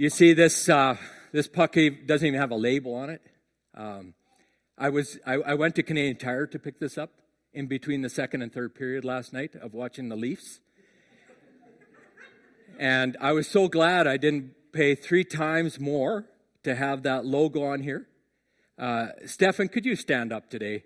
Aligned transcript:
You 0.00 0.08
see, 0.08 0.32
this 0.32 0.66
uh, 0.70 0.96
this 1.30 1.46
puck 1.46 1.74
doesn't 1.74 2.26
even 2.26 2.40
have 2.40 2.52
a 2.52 2.56
label 2.56 2.94
on 2.94 3.10
it. 3.10 3.20
Um, 3.74 4.14
I 4.78 4.88
was 4.88 5.18
I, 5.26 5.34
I 5.34 5.52
went 5.52 5.74
to 5.74 5.82
Canadian 5.82 6.16
Tire 6.16 6.46
to 6.46 6.58
pick 6.58 6.80
this 6.80 6.96
up 6.96 7.10
in 7.52 7.66
between 7.66 8.00
the 8.00 8.08
second 8.08 8.40
and 8.40 8.50
third 8.50 8.74
period 8.74 9.04
last 9.04 9.34
night 9.34 9.54
of 9.56 9.74
watching 9.74 10.08
the 10.08 10.16
Leafs, 10.16 10.60
and 12.78 13.14
I 13.20 13.32
was 13.32 13.46
so 13.46 13.68
glad 13.68 14.06
I 14.06 14.16
didn't 14.16 14.72
pay 14.72 14.94
three 14.94 15.22
times 15.22 15.78
more 15.78 16.24
to 16.62 16.74
have 16.74 17.02
that 17.02 17.26
logo 17.26 17.62
on 17.64 17.82
here. 17.82 18.08
Uh, 18.78 19.08
Stefan, 19.26 19.68
could 19.68 19.84
you 19.84 19.96
stand 19.96 20.32
up 20.32 20.48
today? 20.48 20.82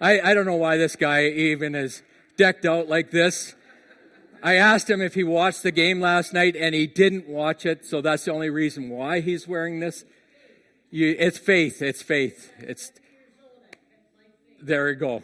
I, 0.00 0.20
I 0.20 0.32
don't 0.32 0.46
know 0.46 0.54
why 0.54 0.76
this 0.76 0.94
guy 0.94 1.26
even 1.26 1.74
is 1.74 2.04
decked 2.36 2.66
out 2.66 2.88
like 2.88 3.10
this. 3.10 3.56
I 4.44 4.56
asked 4.56 4.90
him 4.90 5.00
if 5.00 5.14
he 5.14 5.24
watched 5.24 5.62
the 5.62 5.72
game 5.72 6.02
last 6.02 6.34
night, 6.34 6.54
and 6.54 6.74
he 6.74 6.86
didn't 6.86 7.26
watch 7.26 7.64
it, 7.64 7.86
so 7.86 8.02
that's 8.02 8.26
the 8.26 8.32
only 8.32 8.50
reason 8.50 8.90
why 8.90 9.20
he's 9.20 9.48
wearing 9.48 9.80
this. 9.80 10.04
You, 10.90 11.16
it's 11.18 11.38
faith. 11.38 11.80
It's 11.80 12.02
faith. 12.02 12.52
It's 12.58 12.92
there. 14.60 14.90
You 14.90 14.96
go. 14.96 15.22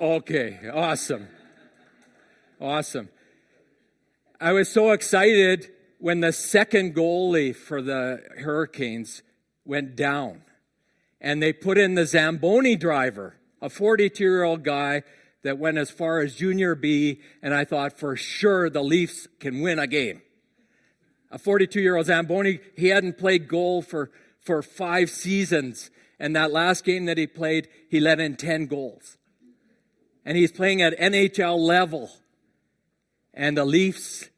Okay, 0.00 0.70
awesome, 0.72 1.26
awesome. 2.60 3.08
I 4.40 4.52
was 4.52 4.68
so 4.68 4.92
excited 4.92 5.68
when 5.98 6.20
the 6.20 6.32
second 6.32 6.94
goalie 6.94 7.54
for 7.54 7.82
the 7.82 8.22
Hurricanes 8.38 9.22
went 9.64 9.96
down, 9.96 10.42
and 11.20 11.42
they 11.42 11.52
put 11.52 11.76
in 11.76 11.96
the 11.96 12.06
Zamboni 12.06 12.76
driver 12.76 13.34
a 13.62 13.70
42 13.70 14.22
year 14.22 14.42
old 14.42 14.64
guy 14.64 15.04
that 15.44 15.58
went 15.58 15.78
as 15.78 15.90
far 15.90 16.20
as 16.20 16.34
junior 16.34 16.74
B, 16.74 17.20
and 17.40 17.54
I 17.54 17.64
thought 17.64 17.98
for 17.98 18.16
sure 18.16 18.68
the 18.68 18.82
Leafs 18.82 19.28
can 19.40 19.62
win 19.62 19.78
a 19.78 19.86
game. 19.86 20.20
A 21.30 21.38
42 21.38 21.80
year 21.80 21.96
old 21.96 22.06
Zamboni, 22.06 22.60
he 22.76 22.88
hadn't 22.88 23.16
played 23.16 23.48
goal 23.48 23.80
for, 23.80 24.10
for 24.40 24.62
five 24.62 25.08
seasons, 25.08 25.90
and 26.18 26.36
that 26.36 26.52
last 26.52 26.84
game 26.84 27.06
that 27.06 27.16
he 27.16 27.26
played, 27.26 27.68
he 27.88 28.00
let 28.00 28.20
in 28.20 28.36
10 28.36 28.66
goals. 28.66 29.16
And 30.24 30.36
he's 30.36 30.52
playing 30.52 30.82
at 30.82 30.98
NHL 30.98 31.58
level. 31.58 32.10
And 33.34 33.56
the 33.56 33.64
Leafs, 33.64 34.28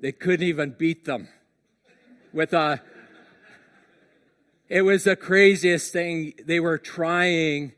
they 0.00 0.12
couldn't 0.12 0.46
even 0.46 0.74
beat 0.78 1.04
them 1.04 1.28
with 2.32 2.52
a 2.52 2.80
it 4.68 4.82
was 4.82 5.04
the 5.04 5.16
craziest 5.16 5.92
thing. 5.94 6.34
They 6.44 6.60
were 6.60 6.76
trying 6.76 7.72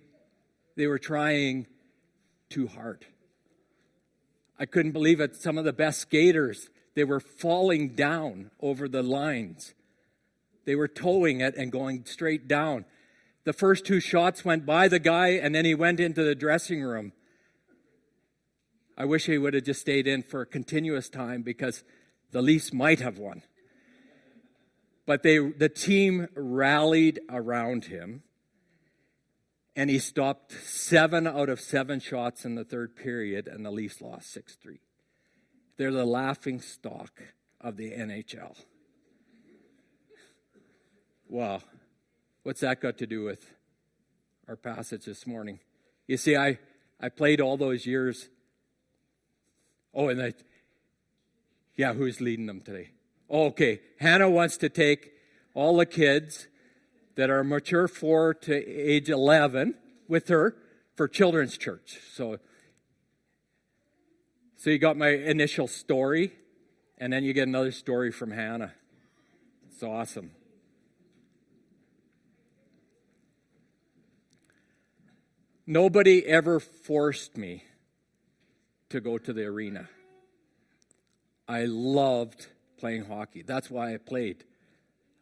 they 0.81 0.87
were 0.87 0.99
trying 0.99 1.67
too 2.49 2.67
hard. 2.67 3.05
I 4.59 4.65
couldn't 4.65 4.93
believe 4.93 5.21
it. 5.21 5.37
Some 5.37 5.59
of 5.59 5.67
the 5.67 5.75
best 5.75 6.01
skaters, 6.01 6.71
they 6.95 7.05
were 7.05 7.21
falling 7.21 7.91
down 7.95 8.51
over 8.61 8.89
the 8.89 9.03
lines. 9.03 9.75
They 10.65 10.75
were 10.75 10.89
towing 10.89 11.43
it 11.43 11.55
and 11.55 11.71
going 11.71 12.07
straight 12.07 12.49
down. 12.49 12.87
The 13.45 13.53
first 13.53 13.85
two 13.85 14.01
shots 14.01 14.43
went 14.43 14.65
by 14.65 14.89
the 14.89 14.99
guy, 14.99 15.33
and 15.33 15.55
then 15.55 15.67
he 15.67 15.75
went 15.75 16.01
into 16.01 16.23
the 16.23 16.35
dressing 16.35 16.83
room. 16.83 17.13
I 18.97 19.05
wish 19.05 19.27
he 19.27 19.37
would 19.37 19.53
have 19.53 19.65
just 19.65 19.83
stayed 19.83 20.07
in 20.07 20.23
for 20.23 20.41
a 20.41 20.47
continuous 20.47 21.11
time 21.11 21.43
because 21.43 21.85
the 22.33 22.41
Leafs 22.41 22.73
might 22.73 23.01
have 23.01 23.19
won. 23.19 23.43
But 25.05 25.23
they, 25.23 25.37
the 25.41 25.69
team 25.69 26.29
rallied 26.35 27.21
around 27.29 27.85
him 27.85 28.23
and 29.81 29.89
he 29.89 29.99
stopped 29.99 30.53
seven 30.53 31.27
out 31.27 31.49
of 31.49 31.59
seven 31.59 32.01
shots 32.01 32.45
in 32.45 32.55
the 32.55 32.65
third 32.65 32.95
period, 32.95 33.49
and 33.49 33.65
the 33.65 33.71
Leafs 33.71 34.03
lost 34.03 34.31
6 34.31 34.57
3. 34.57 34.79
They're 35.79 35.91
the 35.91 36.05
laughing 36.05 36.61
stock 36.61 37.23
of 37.63 37.79
the 37.79 37.91
NHL. 37.91 38.59
Wow. 41.31 41.63
What's 42.43 42.61
that 42.61 42.83
got 42.83 42.99
to 42.99 43.07
do 43.07 43.25
with 43.25 43.55
our 44.49 44.57
passage 44.57 45.07
this 45.07 45.27
morning? 45.27 45.61
You 46.07 46.19
see, 46.19 46.37
I, 46.37 46.59
I 47.01 47.09
played 47.09 47.41
all 47.41 47.57
those 47.57 47.87
years. 47.87 48.29
Oh, 49.95 50.11
and 50.11 50.21
I, 50.21 50.35
yeah, 51.75 51.95
who's 51.95 52.21
leading 52.21 52.45
them 52.45 52.61
today? 52.61 52.91
Oh, 53.31 53.47
okay. 53.47 53.81
Hannah 53.99 54.29
wants 54.29 54.59
to 54.59 54.69
take 54.69 55.13
all 55.55 55.79
the 55.79 55.87
kids 55.87 56.49
that 57.17 57.31
are 57.31 57.45
mature 57.45 57.89
4 57.89 58.35
to 58.35 58.55
age 58.55 59.09
11 59.09 59.75
with 60.09 60.29
her 60.29 60.57
for 60.95 61.09
children's 61.09 61.57
church. 61.57 61.99
So, 62.13 62.39
so 64.57 64.71
you 64.71 64.79
got 64.79 64.97
my 64.97 65.09
initial 65.09 65.67
story, 65.67 66.33
and 66.99 67.13
then 67.13 67.25
you 67.25 67.33
get 67.33 67.49
another 67.49 67.73
story 67.73 68.13
from 68.13 68.31
Hannah. 68.31 68.73
It's 69.69 69.83
awesome. 69.83 70.33
Nobody 75.67 76.27
ever 76.27 76.59
forced 76.59 77.37
me 77.37 77.65
to 78.89 79.01
go 79.01 79.19
to 79.19 79.33
the 79.33 79.45
arena. 79.45 79.89
I 81.49 81.65
loved 81.65 82.49
playing 82.77 83.05
hockey. 83.05 83.43
That's 83.43 83.71
why 83.71 83.95
I 83.95 83.97
played. 83.99 84.45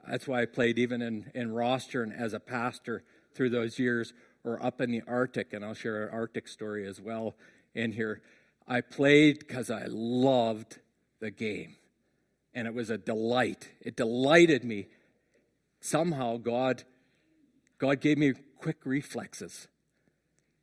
That's 0.08 0.26
why 0.26 0.42
I 0.42 0.46
played 0.46 0.78
even 0.78 1.02
in, 1.02 1.30
in 1.34 1.50
Rosthern 1.50 2.18
as 2.18 2.32
a 2.32 2.40
pastor 2.40 3.02
through 3.34 3.50
those 3.50 3.78
years 3.78 4.14
or 4.42 4.64
up 4.64 4.80
in 4.80 4.90
the 4.90 5.02
Arctic, 5.06 5.52
and 5.52 5.64
I'll 5.64 5.74
share 5.74 6.06
an 6.06 6.14
Arctic 6.14 6.48
story 6.48 6.86
as 6.86 7.00
well 7.00 7.34
in 7.74 7.92
here. 7.92 8.22
I 8.66 8.80
played 8.80 9.40
because 9.40 9.70
I 9.70 9.84
loved 9.88 10.78
the 11.20 11.30
game, 11.30 11.76
and 12.54 12.66
it 12.66 12.74
was 12.74 12.88
a 12.88 12.96
delight. 12.96 13.68
It 13.80 13.96
delighted 13.96 14.64
me. 14.64 14.86
Somehow, 15.80 16.38
God, 16.38 16.84
God 17.78 18.00
gave 18.00 18.16
me 18.18 18.32
quick 18.58 18.78
reflexes. 18.84 19.68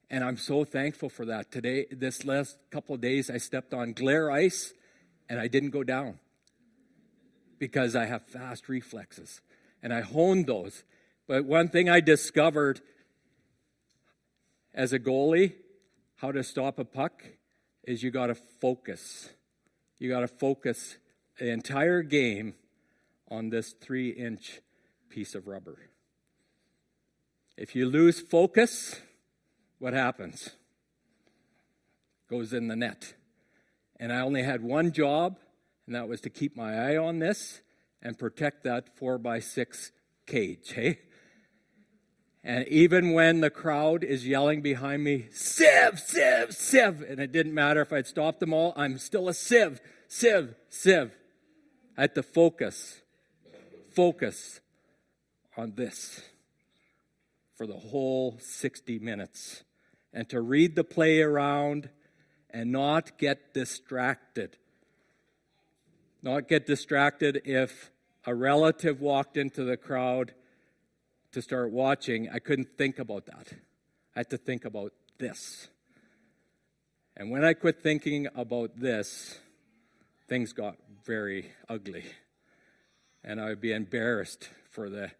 And 0.10 0.24
I'm 0.24 0.38
so 0.38 0.66
thankful 0.66 1.10
for 1.10 1.26
that. 1.26 1.52
Today, 1.52 1.86
this 1.92 2.26
last 2.26 2.58
couple 2.72 2.96
of 2.96 3.02
days, 3.02 3.30
I 3.30 3.38
stepped 3.38 3.74
on 3.74 3.94
glare 3.94 4.32
ice 4.32 4.74
and 5.28 5.40
I 5.40 5.48
didn't 5.48 5.72
go 5.72 5.84
down 5.84 6.20
because 7.60 7.96
I 7.96 8.06
have 8.06 8.26
fast 8.26 8.70
reflexes 8.70 9.42
and 9.82 9.94
I 9.94 10.02
honed 10.02 10.48
those. 10.48 10.84
But 11.28 11.46
one 11.46 11.70
thing 11.70 11.90
I 11.90 12.00
discovered 12.00 12.82
as 14.74 14.94
a 14.94 15.00
goalie, 15.00 15.54
how 16.18 16.32
to 16.32 16.44
stop 16.44 16.80
a 16.80 16.86
puck, 16.86 17.24
is 17.84 18.04
you 18.04 18.12
got 18.12 18.28
to 18.28 18.36
focus. 18.36 19.30
You 20.00 20.10
got 20.10 20.22
to 20.22 20.28
focus 20.28 20.98
the 21.40 21.50
entire 21.50 22.02
game 22.02 22.56
on 23.30 23.50
this 23.50 23.74
three 23.74 24.10
inch 24.10 24.62
piece 25.10 25.36
of 25.36 25.48
rubber. 25.48 25.78
If 27.58 27.76
you 27.76 27.88
lose 27.88 28.20
focus, 28.20 29.00
what 29.80 29.94
happens? 29.94 30.50
Goes 32.30 32.54
in 32.54 32.68
the 32.68 32.76
net. 32.76 33.14
And 33.98 34.12
I 34.12 34.22
only 34.22 34.44
had 34.44 34.62
one 34.62 34.92
job, 34.92 35.38
and 35.86 35.96
that 35.96 36.08
was 36.08 36.22
to 36.22 36.30
keep 36.30 36.56
my 36.56 36.92
eye 36.92 36.98
on 36.98 37.20
this 37.20 37.62
and 38.02 38.18
protect 38.18 38.64
that 38.64 38.98
four 38.98 39.18
by 39.18 39.40
six 39.40 39.92
cage, 40.26 40.72
hey? 40.74 41.00
And 42.44 42.68
even 42.68 43.14
when 43.14 43.42
the 43.42 43.50
crowd 43.50 44.04
is 44.04 44.28
yelling 44.28 44.62
behind 44.62 45.04
me, 45.04 45.26
Sieve, 45.32 46.00
Sieve, 46.00 46.54
Sieve, 46.54 47.02
and 47.02 47.20
it 47.20 47.32
didn't 47.32 47.56
matter 47.56 47.82
if 47.82 47.92
I'd 47.92 48.06
stopped 48.06 48.40
them 48.40 48.54
all, 48.54 48.72
I'm 48.76 49.00
still 49.00 49.28
a 49.28 49.34
Sieve, 49.34 49.82
Sieve, 50.08 50.54
Sieve. 50.70 51.12
I 51.98 52.02
had 52.02 52.16
to 52.16 52.24
focus, 52.24 53.02
focus 53.96 54.60
on 55.58 55.74
this 55.76 56.22
for 57.56 57.66
the 57.66 57.74
whole 57.74 58.38
60 58.40 59.00
minutes 59.00 59.64
and 60.14 60.30
to 60.30 60.40
read 60.40 60.76
the 60.76 60.84
play 60.84 61.22
around 61.22 61.90
and 62.50 62.72
not 62.72 63.18
get 63.18 63.54
distracted 63.54 64.58
not 66.26 66.48
get 66.48 66.66
distracted 66.66 67.44
if 67.46 67.92
a 68.26 68.34
relative 68.34 69.00
walked 69.00 69.38
into 69.38 69.64
the 69.64 69.78
crowd 69.78 70.34
to 71.32 71.40
start 71.40 71.72
watching. 71.72 72.28
I 72.34 72.40
couldn't 72.40 72.76
think 72.80 72.98
about 72.98 73.28
that. 73.28 73.54
I 74.16 74.22
had 74.22 74.32
to 74.32 74.38
think 74.38 74.66
about 74.66 74.92
this. 75.20 75.68
And 77.16 77.30
when 77.30 77.46
I 77.46 77.54
quit 77.54 77.84
thinking 77.84 78.28
about 78.34 78.72
this, 78.76 79.38
things 80.28 80.52
got 80.52 80.78
very 81.06 81.52
ugly. 81.70 82.06
And 83.24 83.40
I 83.40 83.50
would 83.50 83.62
be 83.62 83.72
embarrassed 83.72 84.50
for 84.72 84.90
the. 84.90 85.12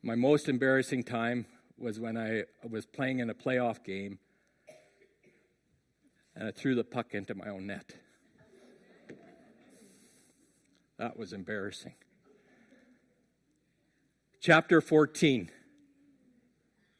My 0.00 0.14
most 0.14 0.48
embarrassing 0.48 1.02
time 1.02 1.44
was 1.76 1.98
when 1.98 2.16
I 2.16 2.44
was 2.62 2.86
playing 2.86 3.18
in 3.18 3.30
a 3.30 3.34
playoff 3.34 3.82
game 3.82 4.20
and 6.36 6.46
I 6.46 6.52
threw 6.52 6.76
the 6.76 6.84
puck 6.84 7.14
into 7.14 7.34
my 7.34 7.48
own 7.48 7.66
net. 7.66 7.96
That 11.00 11.16
was 11.16 11.32
embarrassing. 11.32 11.94
Chapter 14.38 14.82
14 14.82 15.50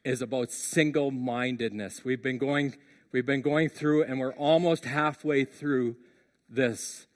is 0.07 0.23
about 0.23 0.51
single-mindedness. 0.51 2.03
We've 2.03 2.23
been 2.23 2.39
going 2.39 2.77
we've 3.13 3.27
been 3.27 3.43
going 3.43 3.69
through 3.69 4.05
and 4.05 4.19
we're 4.19 4.33
almost 4.33 4.87
halfway 4.87 5.45
through 5.45 5.97
this 6.49 7.09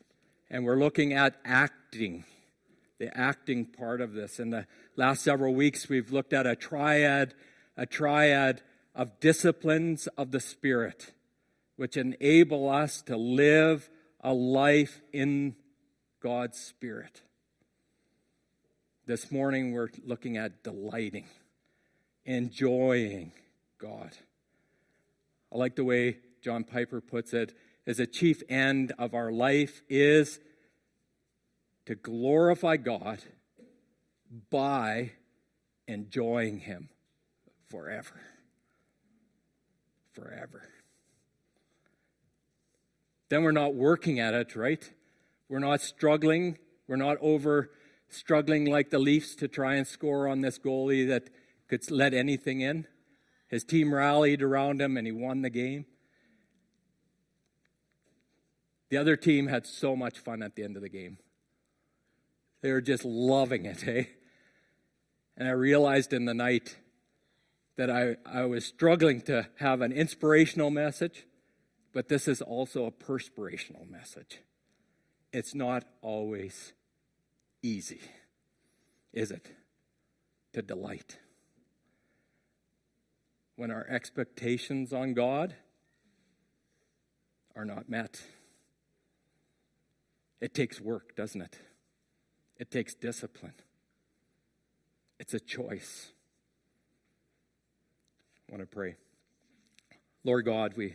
and 0.51 0.67
we're 0.67 0.79
looking 0.79 1.15
at 1.15 1.37
acting, 1.43 2.27
the 2.99 3.17
acting 3.17 3.65
part 3.65 4.03
of 4.03 4.13
this. 4.13 4.39
In 4.39 4.51
the 4.51 4.67
last 4.95 5.23
several 5.23 5.55
weeks, 5.55 5.89
we've 5.89 6.13
looked 6.13 6.35
at 6.35 6.47
a 6.47 6.55
triad, 6.55 7.33
a 7.79 7.87
triad 7.87 8.61
of 8.95 9.21
disciplines 9.21 10.07
of 10.19 10.33
the 10.33 10.41
Spirit, 10.41 11.15
which 11.77 11.97
enable 11.97 12.69
us 12.69 13.01
to 13.01 13.17
live 13.17 13.89
a 14.21 14.35
life 14.35 15.01
in 15.15 15.57
God's 16.25 16.59
Spirit. 16.59 17.21
This 19.05 19.31
morning, 19.31 19.75
we're 19.75 19.91
looking 20.07 20.39
at 20.39 20.63
delighting, 20.63 21.27
enjoying 22.25 23.33
God. 23.77 24.13
I 25.53 25.59
like 25.59 25.77
the 25.77 25.85
way 25.85 26.17
John 26.41 26.65
Piper 26.65 27.03
puts 27.03 27.35
it 27.35 27.53
as 27.87 28.01
a 28.01 28.07
chief 28.07 28.43
end 28.49 28.95
of 28.99 29.13
our 29.13 29.31
life 29.31 29.83
is 29.91 30.41
to 31.85 31.95
glorify 31.95 32.79
God 32.79 33.23
by 34.49 35.11
enjoying 35.87 36.61
Him 36.61 36.89
forever. 37.69 38.19
Forever. 40.15 40.63
Then 43.29 43.43
we're 43.43 43.53
not 43.53 43.75
working 43.75 44.21
at 44.21 44.33
it, 44.33 44.57
right? 44.57 44.91
We're 45.49 45.59
not 45.59 45.81
struggling. 45.81 46.59
We're 46.89 46.97
not 46.97 47.19
over 47.21 47.71
struggling 48.09 48.65
like 48.65 48.91
the 48.91 48.99
Leafs 48.99 49.35
to 49.37 49.49
try 49.49 49.75
and 49.75 49.87
score 49.87 50.29
on 50.29 50.41
this 50.41 50.59
goalie 50.59 51.07
that 51.09 51.31
could 51.69 51.91
let 51.91 52.15
anything 52.15 52.61
in. 52.61 52.87
His 53.49 53.65
team 53.65 53.95
rallied 53.95 54.43
around 54.43 54.81
him 54.81 54.97
and 54.97 55.07
he 55.07 55.13
won 55.13 55.43
the 55.43 55.51
game. 55.51 55.87
The 58.91 58.97
other 58.97 59.17
team 59.17 59.49
had 59.49 59.67
so 59.67 59.97
much 59.97 60.19
fun 60.19 60.43
at 60.43 60.55
the 60.55 60.63
end 60.63 60.77
of 60.77 60.83
the 60.83 60.89
game. 60.89 61.19
They 62.61 62.71
were 62.71 62.81
just 62.81 63.05
loving 63.05 63.65
it, 63.67 63.85
eh? 63.89 64.05
And 65.37 65.49
I 65.49 65.53
realized 65.53 66.13
in 66.13 66.27
the 66.27 66.35
night 66.35 66.77
that 67.77 67.91
I, 67.91 68.17
I 68.25 68.45
was 68.45 68.65
struggling 68.65 69.21
to 69.23 69.49
have 69.59 69.81
an 69.81 69.91
inspirational 69.91 70.71
message, 70.71 71.27
but 71.93 72.09
this 72.09 72.29
is 72.29 72.41
also 72.41 72.87
a 72.87 72.93
perspirational 72.93 73.91
message. 73.91 74.39
It's 75.35 75.53
not 75.53 75.83
always 76.01 76.73
easy, 77.61 78.01
is 79.13 79.33
it? 79.33 79.51
To 80.53 80.63
delight. 80.63 81.19
When 83.57 83.73
our 83.73 83.85
expectations 83.91 84.93
on 84.93 85.13
God 85.13 85.57
are 87.57 87.65
not 87.65 87.89
met. 87.89 88.23
It 90.41 90.55
takes 90.55 90.81
work, 90.81 91.17
doesn't 91.17 91.43
it? 91.43 91.59
It 92.57 92.71
takes 92.71 92.95
discipline. 92.95 93.55
It's 95.19 95.35
a 95.35 95.41
choice. 95.41 96.13
I 98.49 98.53
want 98.53 98.63
to 98.63 98.73
pray. 98.73 98.95
Lord 100.23 100.45
God, 100.45 100.75
we 100.77 100.95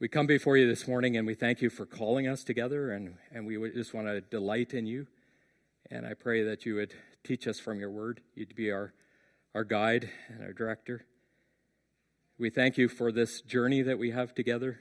we 0.00 0.08
come 0.08 0.26
before 0.26 0.56
you 0.56 0.66
this 0.66 0.88
morning 0.88 1.18
and 1.18 1.26
we 1.26 1.34
thank 1.34 1.60
you 1.60 1.68
for 1.68 1.84
calling 1.84 2.26
us 2.26 2.42
together 2.42 2.90
and, 2.90 3.16
and 3.32 3.46
we 3.46 3.70
just 3.72 3.92
want 3.92 4.06
to 4.06 4.22
delight 4.22 4.72
in 4.72 4.86
you. 4.86 5.06
And 5.90 6.06
I 6.06 6.14
pray 6.14 6.42
that 6.44 6.64
you 6.64 6.76
would 6.76 6.94
teach 7.22 7.46
us 7.46 7.60
from 7.60 7.78
your 7.78 7.90
word. 7.90 8.22
You'd 8.34 8.56
be 8.56 8.70
our, 8.70 8.94
our 9.54 9.62
guide 9.62 10.08
and 10.28 10.42
our 10.42 10.54
director. 10.54 11.04
We 12.38 12.48
thank 12.48 12.78
you 12.78 12.88
for 12.88 13.12
this 13.12 13.42
journey 13.42 13.82
that 13.82 13.98
we 13.98 14.10
have 14.12 14.34
together. 14.34 14.80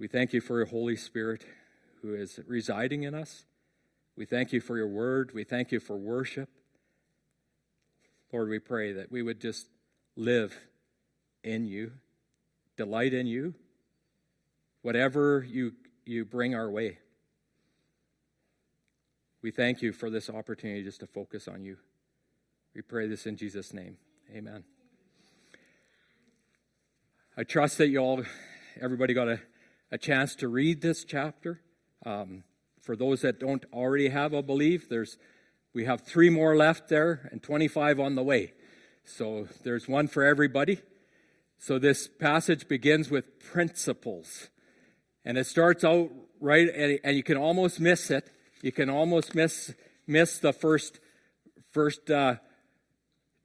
We 0.00 0.08
thank 0.08 0.32
you 0.32 0.40
for 0.40 0.56
your 0.56 0.66
Holy 0.66 0.96
Spirit 0.96 1.44
who 2.02 2.12
is 2.12 2.40
residing 2.48 3.04
in 3.04 3.14
us. 3.14 3.44
We 4.16 4.24
thank 4.24 4.52
you 4.52 4.60
for 4.60 4.76
your 4.76 4.88
word. 4.88 5.30
We 5.32 5.44
thank 5.44 5.70
you 5.70 5.78
for 5.78 5.96
worship. 5.96 6.48
Lord, 8.32 8.48
we 8.48 8.58
pray 8.58 8.92
that 8.94 9.12
we 9.12 9.22
would 9.22 9.40
just 9.40 9.68
live 10.16 10.58
in 11.44 11.66
you, 11.66 11.92
delight 12.76 13.14
in 13.14 13.26
you, 13.26 13.54
whatever 14.82 15.46
you, 15.48 15.72
you 16.04 16.24
bring 16.24 16.54
our 16.54 16.70
way. 16.70 16.98
We 19.42 19.50
thank 19.50 19.82
you 19.82 19.92
for 19.92 20.10
this 20.10 20.30
opportunity 20.30 20.82
just 20.82 21.00
to 21.00 21.06
focus 21.06 21.48
on 21.48 21.64
you. 21.64 21.76
We 22.74 22.82
pray 22.82 23.06
this 23.08 23.26
in 23.26 23.36
Jesus' 23.36 23.72
name. 23.72 23.98
Amen. 24.34 24.64
I 27.36 27.44
trust 27.44 27.78
that 27.78 27.88
you 27.88 27.98
all, 27.98 28.22
everybody 28.80 29.12
got 29.12 29.28
a, 29.28 29.40
a 29.90 29.98
chance 29.98 30.34
to 30.36 30.48
read 30.48 30.80
this 30.80 31.04
chapter. 31.04 31.60
Um, 32.06 32.44
for 32.80 32.96
those 32.96 33.22
that 33.22 33.40
don't 33.40 33.64
already 33.72 34.08
have 34.08 34.32
a 34.32 34.42
belief, 34.42 34.88
there's 34.88 35.18
we 35.74 35.84
have 35.86 36.02
three 36.02 36.30
more 36.30 36.56
left 36.56 36.88
there 36.88 37.28
and 37.32 37.42
25 37.42 37.98
on 37.98 38.14
the 38.14 38.22
way. 38.22 38.52
So 39.04 39.48
there's 39.64 39.88
one 39.88 40.06
for 40.06 40.22
everybody. 40.22 40.80
So 41.58 41.78
this 41.78 42.08
passage 42.08 42.68
begins 42.68 43.10
with 43.10 43.38
principles. 43.38 44.48
And 45.24 45.38
it 45.38 45.46
starts 45.46 45.84
out 45.84 46.10
right, 46.40 46.68
and, 47.02 47.16
you 47.16 47.22
can 47.22 47.36
almost 47.36 47.80
miss 47.80 48.10
it. 48.10 48.30
You 48.62 48.72
can 48.72 48.90
almost 48.90 49.34
miss, 49.34 49.74
miss 50.06 50.38
the 50.38 50.52
first, 50.52 51.00
first 51.70 52.10
uh, 52.10 52.36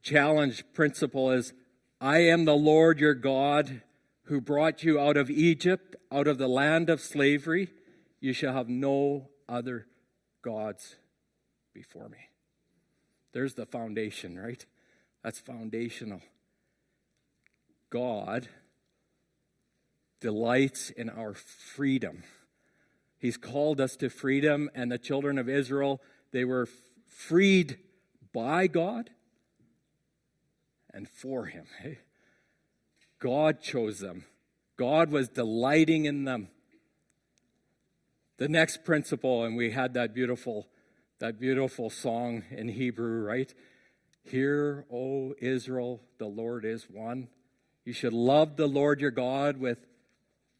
challenge 0.02 0.64
principle 0.72 1.30
is 1.30 1.52
I 2.00 2.18
am 2.18 2.44
the 2.44 2.54
Lord 2.54 3.00
your 3.00 3.14
God 3.14 3.82
who 4.24 4.40
brought 4.40 4.82
you 4.82 4.98
out 5.00 5.16
of 5.16 5.30
Egypt, 5.30 5.96
out 6.12 6.26
of 6.26 6.38
the 6.38 6.48
land 6.48 6.88
of 6.88 7.00
slavery. 7.00 7.68
You 8.20 8.32
shall 8.32 8.52
have 8.52 8.68
no 8.68 9.28
other 9.48 9.86
gods 10.42 10.96
before 11.74 12.08
me. 12.08 12.18
There's 13.32 13.54
the 13.54 13.66
foundation, 13.66 14.38
right? 14.38 14.64
That's 15.22 15.38
foundational. 15.38 16.20
God 17.90 18.48
delights 20.20 20.90
in 20.90 21.10
our 21.10 21.34
freedom. 21.34 22.22
He's 23.18 23.36
called 23.36 23.80
us 23.80 23.96
to 23.96 24.08
freedom, 24.08 24.70
and 24.74 24.90
the 24.90 24.98
children 24.98 25.38
of 25.38 25.48
Israel, 25.48 26.00
they 26.32 26.44
were 26.44 26.68
freed 27.06 27.78
by 28.32 28.66
God 28.66 29.10
and 30.92 31.08
for 31.08 31.46
Him. 31.46 31.66
God 33.18 33.60
chose 33.60 33.98
them, 33.98 34.24
God 34.76 35.10
was 35.10 35.28
delighting 35.28 36.06
in 36.06 36.24
them. 36.24 36.48
The 38.38 38.48
next 38.48 38.84
principle, 38.84 39.44
and 39.44 39.54
we 39.54 39.72
had 39.72 39.92
that 39.94 40.14
beautiful, 40.14 40.66
that 41.18 41.38
beautiful 41.38 41.90
song 41.90 42.44
in 42.50 42.68
Hebrew, 42.68 43.22
right? 43.22 43.52
Hear, 44.22 44.86
O 44.90 45.34
Israel, 45.38 46.00
the 46.16 46.26
Lord 46.26 46.64
is 46.64 46.88
one. 46.88 47.28
You 47.84 47.92
should 47.92 48.12
love 48.12 48.56
the 48.56 48.66
Lord 48.66 49.00
your 49.00 49.10
God 49.10 49.58
with 49.58 49.78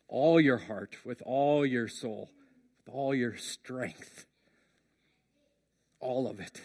all 0.09 0.41
your 0.41 0.59
heart, 0.59 0.97
with 1.05 1.23
all 1.25 1.65
your 1.65 1.89
soul, 1.89 2.31
with 2.79 2.95
all 2.95 3.15
your 3.15 3.37
strength. 3.37 4.27
All 6.01 6.29
of 6.29 6.41
it. 6.41 6.61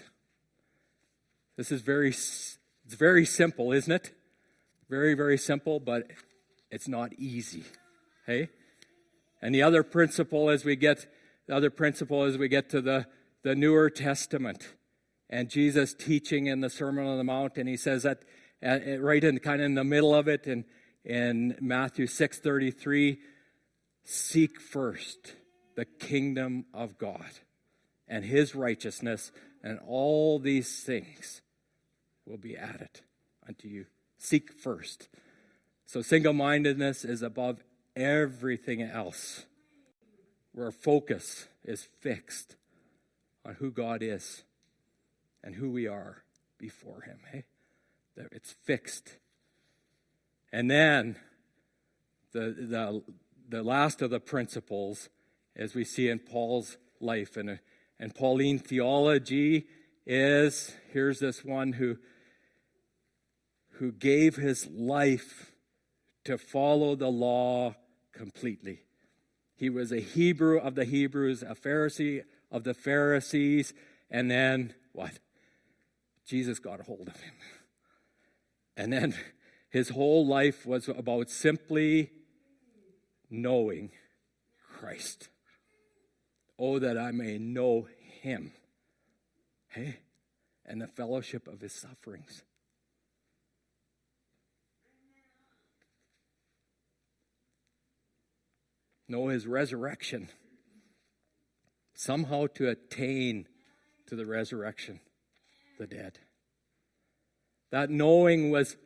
This 1.57 1.71
is 1.71 1.81
very 1.81 2.09
it's 2.09 2.93
very 2.97 3.25
simple, 3.25 3.71
isn't 3.71 3.91
it? 3.91 4.11
Very, 4.89 5.15
very 5.15 5.37
simple, 5.37 5.79
but 5.79 6.11
it's 6.69 6.87
not 6.87 7.13
easy. 7.17 7.63
Hey? 8.27 8.49
And 9.41 9.53
the 9.53 9.63
other 9.63 9.83
principle 9.83 10.49
as 10.49 10.63
we 10.63 10.75
get 10.75 11.07
the 11.47 11.55
other 11.55 11.69
principle 11.69 12.23
as 12.23 12.37
we 12.37 12.47
get 12.47 12.69
to 12.71 12.81
the, 12.81 13.05
the 13.43 13.55
newer 13.55 13.89
testament 13.89 14.73
and 15.29 15.49
Jesus 15.49 15.93
teaching 15.93 16.47
in 16.47 16.61
the 16.61 16.69
Sermon 16.69 17.05
on 17.05 17.17
the 17.17 17.23
Mount, 17.23 17.57
and 17.57 17.69
he 17.69 17.77
says 17.77 18.03
that 18.03 18.23
uh, 18.65 18.97
right 18.99 19.23
in 19.23 19.39
kind 19.39 19.61
of 19.61 19.65
in 19.65 19.75
the 19.75 19.83
middle 19.83 20.15
of 20.15 20.27
it 20.27 20.47
in, 20.47 20.65
in 21.03 21.55
Matthew 21.61 22.07
6:33, 22.07 23.17
seek 24.03 24.59
first 24.59 25.35
the 25.75 25.85
kingdom 25.85 26.65
of 26.73 26.97
God 26.97 27.29
and 28.07 28.23
his 28.23 28.55
righteousness, 28.55 29.31
and 29.63 29.79
all 29.87 30.39
these 30.39 30.83
things 30.83 31.41
will 32.25 32.37
be 32.37 32.55
added 32.57 33.01
unto 33.47 33.67
you. 33.67 33.85
Seek 34.17 34.53
first. 34.53 35.09
So 35.85 36.01
single 36.01 36.33
mindedness 36.33 37.05
is 37.05 37.21
above 37.21 37.63
everything 37.95 38.81
else, 38.81 39.45
where 40.53 40.71
focus 40.71 41.47
is 41.63 41.87
fixed 41.99 42.55
on 43.45 43.55
who 43.55 43.71
God 43.71 44.01
is 44.01 44.43
and 45.43 45.55
who 45.55 45.69
we 45.69 45.87
are 45.87 46.23
before 46.57 47.01
Him. 47.01 47.19
Hey? 47.31 47.43
It's 48.17 48.53
fixed. 48.63 49.17
And 50.51 50.69
then 50.71 51.17
the, 52.31 52.55
the, 52.57 53.03
the 53.49 53.63
last 53.63 54.01
of 54.01 54.09
the 54.09 54.19
principles, 54.19 55.09
as 55.55 55.75
we 55.75 55.83
see 55.83 56.09
in 56.09 56.19
Paul's 56.19 56.77
life, 56.99 57.37
and, 57.37 57.59
and 57.99 58.15
Pauline 58.15 58.59
theology 58.59 59.67
is 60.05 60.73
here's 60.91 61.19
this 61.19 61.43
one 61.43 61.73
who, 61.73 61.97
who 63.73 63.91
gave 63.91 64.35
his 64.35 64.67
life 64.67 65.51
to 66.23 66.37
follow 66.37 66.95
the 66.95 67.09
law 67.09 67.75
completely. 68.13 68.79
He 69.55 69.69
was 69.69 69.91
a 69.91 69.99
Hebrew 69.99 70.59
of 70.59 70.75
the 70.75 70.85
Hebrews, 70.85 71.41
a 71.41 71.55
Pharisee 71.55 72.23
of 72.51 72.63
the 72.63 72.73
Pharisees, 72.73 73.73
and 74.09 74.29
then 74.29 74.73
what? 74.91 75.11
Jesus 76.25 76.59
got 76.59 76.79
a 76.79 76.83
hold 76.83 77.07
of 77.07 77.19
him. 77.19 77.33
And 78.77 78.91
then 78.91 79.15
his 79.69 79.89
whole 79.89 80.25
life 80.25 80.65
was 80.65 80.87
about 80.87 81.29
simply 81.29 82.11
knowing 83.29 83.91
Christ. 84.79 85.29
Oh, 86.57 86.79
that 86.79 86.97
I 86.97 87.11
may 87.11 87.37
know 87.37 87.87
him. 88.21 88.53
Hey, 89.67 89.97
and 90.65 90.81
the 90.81 90.87
fellowship 90.87 91.47
of 91.47 91.59
his 91.59 91.73
sufferings. 91.73 92.43
Know 99.07 99.27
his 99.27 99.45
resurrection. 99.45 100.29
Somehow 101.93 102.47
to 102.55 102.69
attain 102.69 103.47
to 104.07 104.15
the 104.15 104.25
resurrection, 104.25 104.99
the 105.77 105.87
dead. 105.87 106.19
That 107.71 107.89
knowing 107.89 108.51
was 108.51 108.77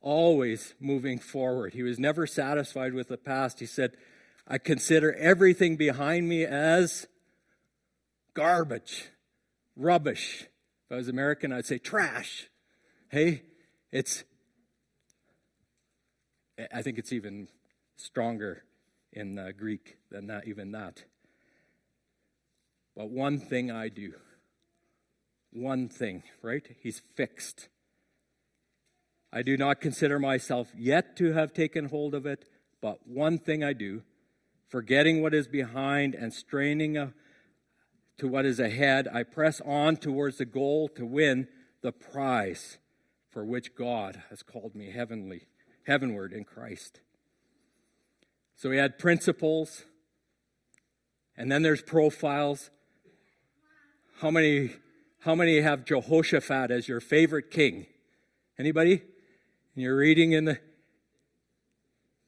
always 0.00 0.74
moving 0.80 1.18
forward. 1.18 1.74
He 1.74 1.82
was 1.82 1.98
never 1.98 2.26
satisfied 2.26 2.92
with 2.92 3.08
the 3.08 3.16
past. 3.16 3.60
He 3.60 3.66
said, 3.66 3.92
I 4.46 4.58
consider 4.58 5.14
everything 5.14 5.76
behind 5.76 6.28
me 6.28 6.44
as 6.44 7.06
garbage, 8.34 9.08
rubbish. 9.76 10.46
If 10.86 10.92
I 10.92 10.96
was 10.96 11.08
American, 11.08 11.52
I'd 11.52 11.66
say 11.66 11.78
trash. 11.78 12.48
Hey, 13.08 13.42
it's, 13.90 14.24
I 16.72 16.82
think 16.82 16.98
it's 16.98 17.12
even 17.12 17.48
stronger 17.96 18.64
in 19.12 19.38
uh, 19.38 19.50
Greek 19.56 19.98
than 20.10 20.26
that, 20.26 20.48
even 20.48 20.72
that. 20.72 21.04
But 22.96 23.10
one 23.10 23.38
thing 23.38 23.70
I 23.70 23.88
do, 23.88 24.14
one 25.52 25.88
thing, 25.88 26.24
right? 26.42 26.66
He's 26.82 27.00
fixed. 27.14 27.68
I 29.32 29.42
do 29.42 29.56
not 29.56 29.80
consider 29.80 30.18
myself 30.18 30.70
yet 30.76 31.16
to 31.16 31.32
have 31.32 31.54
taken 31.54 31.86
hold 31.86 32.14
of 32.14 32.26
it, 32.26 32.44
but 32.82 33.06
one 33.06 33.38
thing 33.38 33.64
I 33.64 33.72
do, 33.72 34.02
forgetting 34.68 35.22
what 35.22 35.32
is 35.32 35.48
behind 35.48 36.14
and 36.14 36.34
straining 36.34 37.12
to 38.18 38.28
what 38.28 38.44
is 38.44 38.60
ahead, 38.60 39.08
I 39.08 39.22
press 39.22 39.62
on 39.64 39.96
towards 39.96 40.36
the 40.36 40.44
goal 40.44 40.88
to 40.96 41.06
win 41.06 41.48
the 41.80 41.92
prize 41.92 42.76
for 43.30 43.42
which 43.42 43.74
God 43.74 44.22
has 44.28 44.42
called 44.42 44.74
me 44.74 44.90
heavenly, 44.90 45.46
heavenward 45.86 46.34
in 46.34 46.44
Christ. 46.44 47.00
So 48.54 48.70
he 48.70 48.76
had 48.76 48.98
principles, 48.98 49.86
and 51.38 51.50
then 51.50 51.62
there's 51.62 51.82
profiles. 51.82 52.70
How 54.20 54.30
many, 54.30 54.74
how 55.20 55.34
many 55.34 55.62
have 55.62 55.86
Jehoshaphat 55.86 56.70
as 56.70 56.86
your 56.86 57.00
favorite 57.00 57.50
king? 57.50 57.86
Anybody? 58.58 59.02
And 59.74 59.82
you're 59.82 59.96
reading 59.96 60.32
in 60.32 60.44
the. 60.44 60.58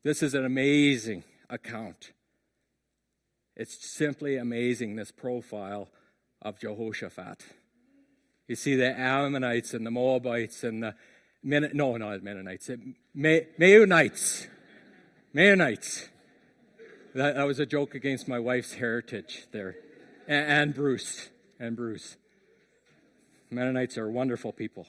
This 0.03 0.23
is 0.23 0.35
an 0.35 0.45
amazing 0.45 1.25
account. 1.51 2.13
It's 3.57 3.87
simply 3.89 4.37
amazing, 4.37 4.97
this 4.97 5.11
profile 5.11 5.89
of 6.43 6.59
Jehoshaphat. 6.59 7.45
You 8.49 8.57
see 8.57 8.77
the 8.77 8.99
Ammonites 8.99 9.75
and 9.75 9.87
the 9.87 9.91
Moabites 9.91 10.65
and 10.65 10.83
the. 10.83 10.95
Men, 11.43 11.71
no, 11.75 11.99
not 11.99 12.23
Mennonites. 12.23 12.71
Meunites. 13.15 14.47
Meunites. 15.35 16.09
That, 17.15 17.35
that, 17.35 17.47
was 17.47 17.59
a 17.59 17.67
joke 17.67 17.95
against 17.95 18.27
my 18.27 18.39
wife's 18.39 18.73
heritage 18.73 19.47
there. 19.53 19.77
And, 20.27 20.47
and 20.47 20.75
Bruce. 20.75 21.29
And 21.61 21.77
Bruce. 21.77 22.17
Mennonites 23.51 23.99
are 23.99 24.09
wonderful 24.09 24.53
people. 24.53 24.87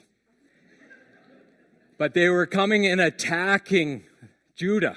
But 1.98 2.14
they 2.14 2.28
were 2.28 2.46
coming 2.46 2.86
and 2.86 3.00
attacking 3.00 4.04
Judah. 4.54 4.96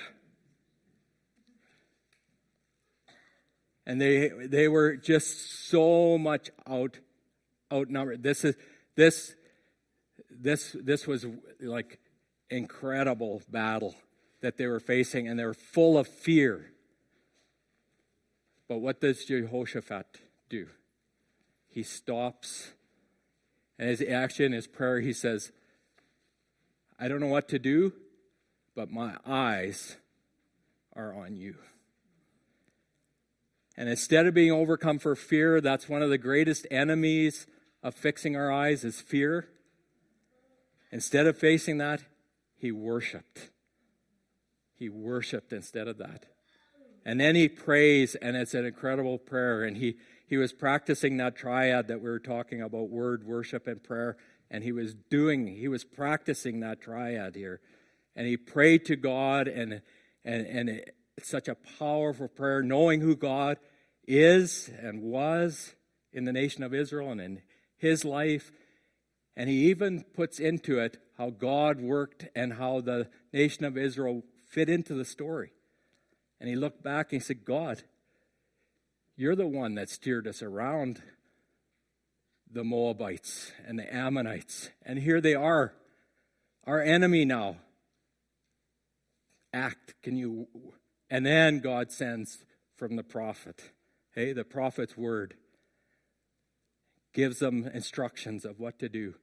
And 3.85 3.99
they, 3.99 4.29
they 4.29 4.67
were 4.67 4.97
just 4.97 5.67
so 5.69 6.17
much 6.17 6.51
out, 6.67 6.99
outnumbered. 7.71 8.21
This 8.21 8.43
is, 8.45 8.55
this, 8.95 9.33
this, 10.29 10.75
this 10.79 11.07
was 11.07 11.25
like 11.59 11.99
incredible 12.49 13.41
battle 13.49 13.95
that 14.41 14.57
they 14.57 14.67
were 14.67 14.79
facing 14.79 15.27
and 15.27 15.39
they 15.39 15.45
were 15.45 15.53
full 15.53 15.97
of 15.97 16.07
fear. 16.07 16.71
But 18.67 18.77
what 18.77 19.01
does 19.01 19.25
Jehoshaphat 19.25 20.19
do? 20.49 20.67
He 21.67 21.83
stops 21.83 22.71
and 23.79 23.89
his 23.89 24.01
action, 24.01 24.51
his 24.51 24.67
prayer, 24.67 24.99
he 24.99 25.13
says, 25.13 25.51
I 26.99 27.07
don't 27.07 27.21
know 27.21 27.27
what 27.27 27.47
to 27.49 27.59
do, 27.59 27.93
but 28.75 28.91
my 28.91 29.15
eyes 29.25 29.95
are 30.95 31.13
on 31.13 31.37
you. 31.37 31.55
And 33.77 33.87
instead 33.87 34.25
of 34.25 34.33
being 34.33 34.51
overcome 34.51 34.99
for 34.99 35.15
fear, 35.15 35.61
that's 35.61 35.87
one 35.87 36.01
of 36.01 36.09
the 36.09 36.17
greatest 36.17 36.67
enemies 36.69 37.47
of 37.81 37.95
fixing 37.95 38.35
our 38.35 38.51
eyes 38.51 38.83
is 38.83 38.99
fear. 38.99 39.47
Instead 40.91 41.25
of 41.27 41.37
facing 41.37 41.77
that, 41.77 42.03
he 42.57 42.73
worshiped. 42.73 43.51
He 44.75 44.89
worshiped 44.89 45.53
instead 45.53 45.87
of 45.87 45.97
that. 45.99 46.25
And 47.05 47.21
then 47.21 47.35
he 47.35 47.47
prays, 47.47 48.15
and 48.15 48.35
it's 48.35 48.53
an 48.53 48.65
incredible 48.65 49.17
prayer. 49.17 49.63
And 49.63 49.77
he, 49.77 49.95
he 50.27 50.35
was 50.35 50.51
practicing 50.51 51.15
that 51.17 51.37
triad 51.37 51.87
that 51.87 52.01
we 52.01 52.09
were 52.09 52.19
talking 52.19 52.61
about 52.61 52.89
word, 52.89 53.23
worship, 53.25 53.67
and 53.67 53.81
prayer 53.81 54.17
and 54.51 54.63
he 54.63 54.71
was 54.71 54.95
doing, 55.09 55.47
he 55.47 55.67
was 55.67 55.83
practicing 55.83 56.59
that 56.59 56.81
triad 56.81 57.35
here. 57.35 57.61
And 58.15 58.27
he 58.27 58.37
prayed 58.37 58.85
to 58.85 58.95
God, 58.95 59.47
and, 59.47 59.81
and, 60.25 60.47
and 60.47 60.69
it's 61.17 61.29
such 61.29 61.47
a 61.47 61.55
powerful 61.77 62.27
prayer, 62.27 62.61
knowing 62.61 63.01
who 63.01 63.15
God 63.15 63.57
is 64.07 64.69
and 64.81 65.03
was 65.03 65.75
in 66.11 66.25
the 66.25 66.33
nation 66.33 66.63
of 66.63 66.73
Israel 66.73 67.11
and 67.11 67.21
in 67.21 67.41
his 67.77 68.03
life. 68.03 68.51
And 69.37 69.49
he 69.49 69.69
even 69.69 70.03
puts 70.15 70.39
into 70.39 70.79
it 70.79 70.97
how 71.17 71.29
God 71.29 71.79
worked 71.79 72.27
and 72.35 72.53
how 72.53 72.81
the 72.81 73.07
nation 73.31 73.63
of 73.65 73.77
Israel 73.77 74.23
fit 74.49 74.69
into 74.69 74.93
the 74.95 75.05
story. 75.05 75.51
And 76.39 76.49
he 76.49 76.55
looked 76.55 76.83
back 76.83 77.11
and 77.11 77.21
he 77.21 77.25
said, 77.25 77.45
God, 77.45 77.83
you're 79.15 79.35
the 79.35 79.47
one 79.47 79.75
that 79.75 79.89
steered 79.89 80.27
us 80.27 80.41
around 80.41 81.01
the 82.51 82.63
Moabites 82.63 83.51
and 83.67 83.77
the 83.77 83.93
Ammonites. 83.93 84.69
And 84.83 84.99
here 84.99 85.21
they 85.21 85.35
are, 85.35 85.73
our 86.65 86.81
enemy 86.81 87.25
now. 87.25 87.57
Act, 89.53 89.95
can 90.03 90.15
you? 90.15 90.47
And 91.09 91.25
then 91.25 91.59
God 91.59 91.91
sends 91.91 92.45
from 92.75 92.95
the 92.95 93.03
prophet. 93.03 93.71
Hey, 94.13 94.33
the 94.33 94.43
prophet's 94.43 94.97
word 94.97 95.35
gives 97.13 97.39
them 97.39 97.69
instructions 97.73 98.45
of 98.45 98.59
what 98.59 98.79
to 98.79 98.89
do, 98.89 99.15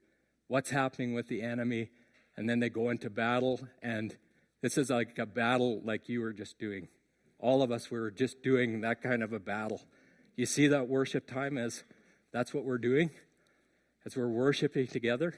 what's 0.49 0.71
happening 0.71 1.15
with 1.15 1.29
the 1.29 1.43
enemy, 1.43 1.91
and 2.37 2.49
then 2.49 2.61
they 2.61 2.69
go 2.69 2.91
into 2.91 3.09
battle. 3.09 3.61
And 3.83 4.17
this 4.63 4.77
is 4.77 4.91
like 4.91 5.19
a 5.19 5.27
battle 5.27 5.81
like 5.85 6.09
you 6.09 6.21
were 6.21 6.33
just 6.33 6.59
doing. 6.59 6.89
All 7.39 7.63
of 7.63 7.71
us 7.71 7.91
we 7.91 7.99
were 7.99 8.11
just 8.11 8.43
doing 8.43 8.81
that 8.81 9.03
kind 9.03 9.23
of 9.23 9.33
a 9.33 9.39
battle. 9.39 9.83
You 10.37 10.47
see 10.47 10.69
that 10.69 10.89
worship 10.89 11.27
time 11.27 11.57
as 11.57 11.85
that's 12.37 12.53
what 12.53 12.65
we're 12.67 12.77
doing 12.77 13.09
as 14.05 14.15
we're 14.15 14.29
worshiping 14.29 14.87
together. 14.87 15.37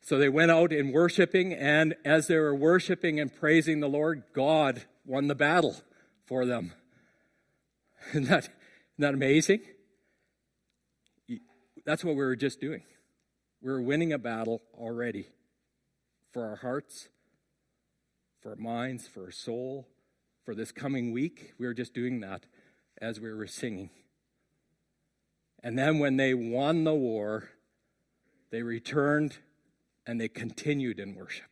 So 0.00 0.16
they 0.16 0.30
went 0.30 0.50
out 0.50 0.72
in 0.72 0.90
worshiping, 0.90 1.52
and 1.52 1.96
as 2.02 2.28
they 2.28 2.38
were 2.38 2.54
worshiping 2.54 3.20
and 3.20 3.30
praising 3.30 3.80
the 3.80 3.90
Lord, 3.90 4.22
God 4.32 4.84
won 5.04 5.26
the 5.26 5.34
battle 5.34 5.76
for 6.24 6.46
them. 6.46 6.72
Isn't 8.12 8.24
that, 8.24 8.44
isn't 8.44 8.52
that 9.00 9.12
amazing? 9.12 9.60
That's 11.84 12.02
what 12.02 12.12
we 12.12 12.24
were 12.24 12.36
just 12.36 12.58
doing. 12.58 12.84
We 13.60 13.70
were 13.70 13.82
winning 13.82 14.14
a 14.14 14.18
battle 14.18 14.62
already 14.72 15.26
for 16.32 16.46
our 16.46 16.56
hearts, 16.56 17.10
for 18.40 18.50
our 18.50 18.56
minds, 18.56 19.06
for 19.06 19.24
our 19.24 19.30
soul, 19.30 19.88
for 20.46 20.54
this 20.54 20.72
coming 20.72 21.12
week. 21.12 21.52
We 21.58 21.66
were 21.66 21.74
just 21.74 21.92
doing 21.92 22.20
that 22.20 22.46
as 22.98 23.20
we 23.20 23.30
were 23.30 23.46
singing. 23.46 23.90
And 25.68 25.78
then 25.78 25.98
when 25.98 26.16
they 26.16 26.32
won 26.32 26.84
the 26.84 26.94
war, 26.94 27.50
they 28.48 28.62
returned 28.62 29.36
and 30.06 30.18
they 30.18 30.28
continued 30.28 30.98
in 30.98 31.14
worship. 31.14 31.50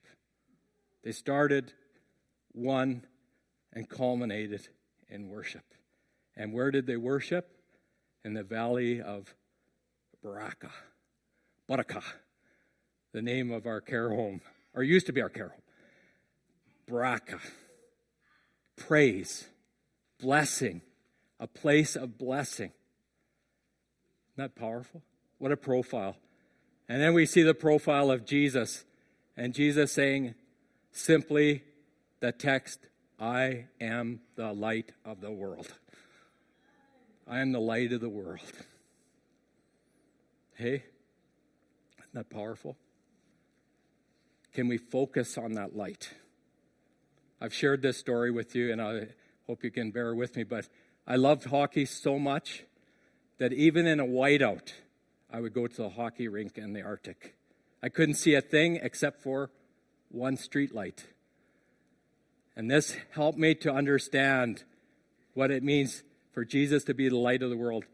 They 1.04 1.12
started, 1.12 1.74
won, 2.54 3.04
and 3.74 3.86
culminated 3.86 4.68
in 5.10 5.28
worship. 5.28 5.66
And 6.34 6.54
where 6.54 6.70
did 6.70 6.86
they 6.86 6.96
worship? 6.96 7.58
In 8.24 8.32
the 8.32 8.42
valley 8.42 9.02
of 9.02 9.34
Baraka. 10.22 10.70
Baraka, 11.68 12.02
the 13.12 13.20
name 13.20 13.50
of 13.50 13.66
our 13.66 13.82
care 13.82 14.08
home, 14.08 14.40
or 14.72 14.82
used 14.82 15.04
to 15.08 15.12
be 15.12 15.20
our 15.20 15.28
care 15.28 15.50
home. 15.50 15.62
Baraka. 16.88 17.38
Praise 18.76 19.46
blessing, 20.18 20.80
a 21.38 21.46
place 21.46 21.96
of 21.96 22.16
blessing. 22.16 22.72
Isn't 24.36 24.54
that 24.54 24.60
powerful? 24.60 25.00
What 25.38 25.50
a 25.50 25.56
profile. 25.56 26.16
And 26.90 27.00
then 27.00 27.14
we 27.14 27.24
see 27.24 27.42
the 27.42 27.54
profile 27.54 28.10
of 28.10 28.26
Jesus, 28.26 28.84
and 29.34 29.54
Jesus 29.54 29.92
saying 29.92 30.34
simply 30.92 31.62
the 32.20 32.32
text, 32.32 32.80
I 33.18 33.64
am 33.80 34.20
the 34.34 34.52
light 34.52 34.92
of 35.06 35.22
the 35.22 35.30
world. 35.30 35.72
I 37.26 37.40
am 37.40 37.52
the 37.52 37.60
light 37.60 37.94
of 37.94 38.02
the 38.02 38.10
world. 38.10 38.42
Hey, 40.54 40.84
isn't 41.98 42.12
that 42.12 42.28
powerful? 42.28 42.76
Can 44.52 44.68
we 44.68 44.76
focus 44.76 45.38
on 45.38 45.54
that 45.54 45.74
light? 45.74 46.10
I've 47.40 47.54
shared 47.54 47.80
this 47.80 47.96
story 47.96 48.30
with 48.30 48.54
you, 48.54 48.70
and 48.70 48.82
I 48.82 49.08
hope 49.46 49.64
you 49.64 49.70
can 49.70 49.92
bear 49.92 50.14
with 50.14 50.36
me, 50.36 50.44
but 50.44 50.68
I 51.06 51.16
loved 51.16 51.44
hockey 51.46 51.86
so 51.86 52.18
much 52.18 52.64
that 53.38 53.52
even 53.52 53.86
in 53.86 54.00
a 54.00 54.06
whiteout, 54.06 54.72
I 55.30 55.40
would 55.40 55.52
go 55.52 55.66
to 55.66 55.76
the 55.76 55.90
hockey 55.90 56.28
rink 56.28 56.56
in 56.56 56.72
the 56.72 56.82
Arctic. 56.82 57.34
I 57.82 57.88
couldn't 57.88 58.14
see 58.14 58.34
a 58.34 58.40
thing 58.40 58.78
except 58.82 59.22
for 59.22 59.50
one 60.08 60.36
street 60.36 60.74
light. 60.74 61.04
And 62.56 62.70
this 62.70 62.96
helped 63.10 63.38
me 63.38 63.54
to 63.56 63.72
understand 63.72 64.64
what 65.34 65.50
it 65.50 65.62
means 65.62 66.02
for 66.32 66.44
Jesus 66.44 66.84
to 66.84 66.94
be 66.94 67.08
the 67.08 67.16
light 67.18 67.42
of 67.42 67.50
the 67.50 67.56
world. 67.56 67.84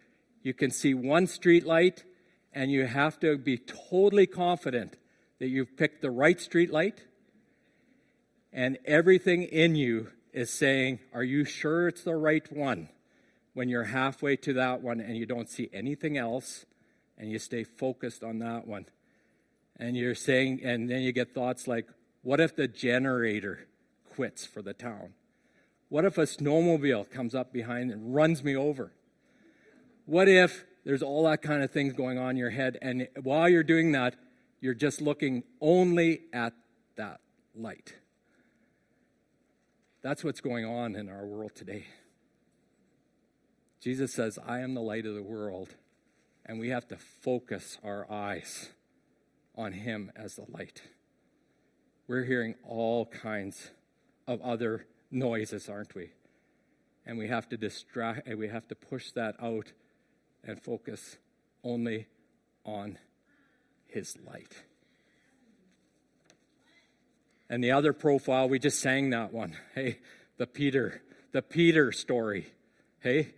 You 0.42 0.54
can 0.54 0.70
see 0.70 0.94
one 0.94 1.26
street 1.26 1.66
light, 1.66 2.04
and 2.52 2.70
you 2.70 2.86
have 2.86 3.18
to 3.20 3.36
be 3.36 3.58
totally 3.58 4.26
confident 4.26 4.96
that 5.40 5.48
you've 5.48 5.76
picked 5.76 6.02
the 6.02 6.10
right 6.10 6.40
street 6.40 6.70
light, 6.70 7.02
and 8.52 8.78
everything 8.84 9.42
in 9.42 9.74
you 9.74 10.08
is 10.32 10.50
saying, 10.50 11.00
Are 11.12 11.24
you 11.24 11.44
sure 11.44 11.88
it's 11.88 12.04
the 12.04 12.14
right 12.14 12.50
one? 12.52 12.88
When 13.54 13.68
you're 13.68 13.84
halfway 13.84 14.36
to 14.36 14.52
that 14.54 14.80
one 14.80 15.00
and 15.00 15.16
you 15.16 15.26
don't 15.26 15.48
see 15.48 15.68
anything 15.72 16.16
else, 16.16 16.64
and 17.18 17.30
you 17.30 17.38
stay 17.38 17.64
focused 17.64 18.24
on 18.24 18.38
that 18.40 18.66
one. 18.66 18.86
And 19.76 19.96
you're 19.96 20.14
saying, 20.14 20.60
and 20.64 20.90
then 20.90 21.02
you 21.02 21.12
get 21.12 21.34
thoughts 21.34 21.68
like, 21.68 21.86
What 22.22 22.40
if 22.40 22.56
the 22.56 22.68
generator 22.68 23.66
quits 24.10 24.44
for 24.44 24.62
the 24.62 24.74
town? 24.74 25.14
What 25.88 26.04
if 26.04 26.18
a 26.18 26.22
snowmobile 26.22 27.10
comes 27.10 27.34
up 27.34 27.52
behind 27.52 27.90
and 27.90 28.14
runs 28.14 28.42
me 28.42 28.56
over? 28.56 28.92
What 30.06 30.28
if 30.28 30.64
there's 30.84 31.02
all 31.02 31.24
that 31.24 31.42
kind 31.42 31.62
of 31.62 31.70
things 31.70 31.92
going 31.92 32.18
on 32.18 32.30
in 32.30 32.36
your 32.36 32.50
head, 32.50 32.78
and 32.82 33.08
while 33.22 33.48
you're 33.48 33.62
doing 33.62 33.92
that, 33.92 34.16
you're 34.60 34.74
just 34.74 35.00
looking 35.00 35.44
only 35.60 36.22
at 36.32 36.54
that 36.96 37.20
light? 37.54 37.94
That's 40.02 40.24
what's 40.24 40.40
going 40.40 40.64
on 40.64 40.96
in 40.96 41.08
our 41.08 41.24
world 41.24 41.54
today. 41.54 41.84
Jesus 43.82 44.14
says, 44.14 44.38
I 44.46 44.60
am 44.60 44.74
the 44.74 44.80
light 44.80 45.06
of 45.06 45.16
the 45.16 45.22
world, 45.22 45.74
and 46.46 46.60
we 46.60 46.68
have 46.68 46.86
to 46.86 46.96
focus 46.96 47.78
our 47.82 48.08
eyes 48.08 48.70
on 49.56 49.72
Him 49.72 50.12
as 50.14 50.36
the 50.36 50.44
light. 50.48 50.82
We're 52.06 52.22
hearing 52.22 52.54
all 52.62 53.06
kinds 53.06 53.72
of 54.28 54.40
other 54.40 54.86
noises, 55.10 55.68
aren't 55.68 55.96
we? 55.96 56.10
And 57.04 57.18
we 57.18 57.26
have 57.26 57.48
to 57.48 57.56
distract, 57.56 58.28
and 58.28 58.38
we 58.38 58.46
have 58.46 58.68
to 58.68 58.76
push 58.76 59.10
that 59.12 59.34
out 59.42 59.72
and 60.44 60.62
focus 60.62 61.16
only 61.64 62.06
on 62.64 62.98
His 63.88 64.16
light. 64.24 64.54
And 67.50 67.64
the 67.64 67.72
other 67.72 67.92
profile, 67.92 68.48
we 68.48 68.60
just 68.60 68.78
sang 68.78 69.10
that 69.10 69.32
one. 69.32 69.56
Hey, 69.74 69.98
the 70.36 70.46
Peter, 70.46 71.02
the 71.32 71.42
Peter 71.42 71.90
story. 71.90 72.46
Hey, 73.00 73.34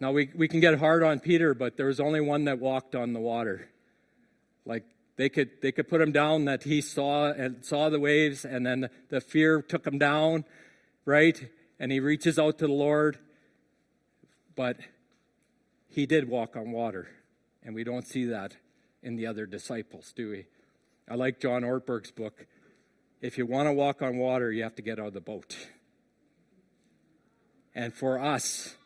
now 0.00 0.12
we, 0.12 0.30
we 0.34 0.48
can 0.48 0.60
get 0.60 0.78
hard 0.78 1.02
on 1.02 1.20
Peter, 1.20 1.54
but 1.54 1.76
there 1.76 1.86
was 1.86 2.00
only 2.00 2.20
one 2.20 2.44
that 2.44 2.60
walked 2.60 2.94
on 2.94 3.12
the 3.12 3.20
water. 3.20 3.68
Like 4.64 4.84
they 5.16 5.28
could 5.28 5.50
they 5.60 5.72
could 5.72 5.88
put 5.88 6.00
him 6.00 6.12
down 6.12 6.44
that 6.44 6.62
he 6.62 6.80
saw 6.80 7.32
and 7.32 7.64
saw 7.64 7.88
the 7.88 7.98
waves, 7.98 8.44
and 8.44 8.64
then 8.64 8.88
the 9.08 9.20
fear 9.20 9.60
took 9.62 9.86
him 9.86 9.98
down, 9.98 10.44
right? 11.04 11.48
And 11.80 11.90
he 11.90 12.00
reaches 12.00 12.38
out 12.38 12.58
to 12.58 12.66
the 12.66 12.72
Lord, 12.72 13.18
but 14.54 14.76
he 15.88 16.06
did 16.06 16.28
walk 16.28 16.56
on 16.56 16.70
water, 16.70 17.08
and 17.64 17.74
we 17.74 17.82
don't 17.82 18.06
see 18.06 18.26
that 18.26 18.56
in 19.02 19.16
the 19.16 19.26
other 19.26 19.46
disciples, 19.46 20.12
do 20.14 20.30
we? 20.30 20.46
I 21.08 21.14
like 21.14 21.40
John 21.40 21.62
Ortberg's 21.62 22.10
book. 22.10 22.46
If 23.20 23.38
you 23.38 23.46
want 23.46 23.66
to 23.66 23.72
walk 23.72 24.02
on 24.02 24.18
water, 24.18 24.52
you 24.52 24.62
have 24.62 24.76
to 24.76 24.82
get 24.82 25.00
out 25.00 25.08
of 25.08 25.14
the 25.14 25.20
boat. 25.20 25.56
And 27.74 27.94
for 27.94 28.18
us, 28.18 28.76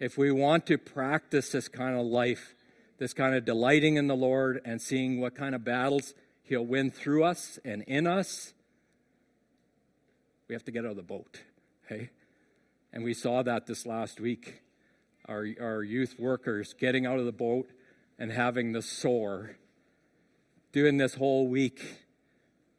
if 0.00 0.18
we 0.18 0.30
want 0.32 0.66
to 0.66 0.78
practice 0.78 1.50
this 1.50 1.68
kind 1.68 1.98
of 1.98 2.06
life, 2.06 2.54
this 2.98 3.12
kind 3.12 3.34
of 3.34 3.44
delighting 3.44 3.96
in 3.96 4.06
the 4.06 4.16
Lord 4.16 4.60
and 4.64 4.80
seeing 4.80 5.20
what 5.20 5.34
kind 5.34 5.54
of 5.54 5.64
battles 5.64 6.14
He'll 6.42 6.66
win 6.66 6.90
through 6.90 7.24
us 7.24 7.58
and 7.64 7.82
in 7.82 8.06
us, 8.06 8.52
we 10.46 10.54
have 10.54 10.64
to 10.64 10.70
get 10.70 10.84
out 10.84 10.90
of 10.90 10.96
the 10.96 11.02
boat. 11.02 11.40
Okay? 11.86 12.10
And 12.92 13.02
we 13.02 13.14
saw 13.14 13.42
that 13.42 13.66
this 13.66 13.86
last 13.86 14.20
week. 14.20 14.60
Our, 15.26 15.48
our 15.58 15.82
youth 15.82 16.16
workers 16.18 16.74
getting 16.74 17.06
out 17.06 17.18
of 17.18 17.24
the 17.24 17.32
boat 17.32 17.70
and 18.18 18.30
having 18.30 18.72
the 18.72 18.82
SOAR. 18.82 19.56
Doing 20.72 20.98
this 20.98 21.14
whole 21.14 21.48
week 21.48 21.82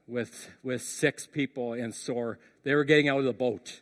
with, 0.08 0.50
with 0.62 0.84
six 0.84 1.26
people 1.26 1.74
in 1.74 1.92
SOAR, 1.92 2.38
They 2.64 2.76
were 2.76 2.84
getting 2.84 3.10
out 3.10 3.18
of 3.20 3.26
the 3.26 3.34
boat 3.34 3.82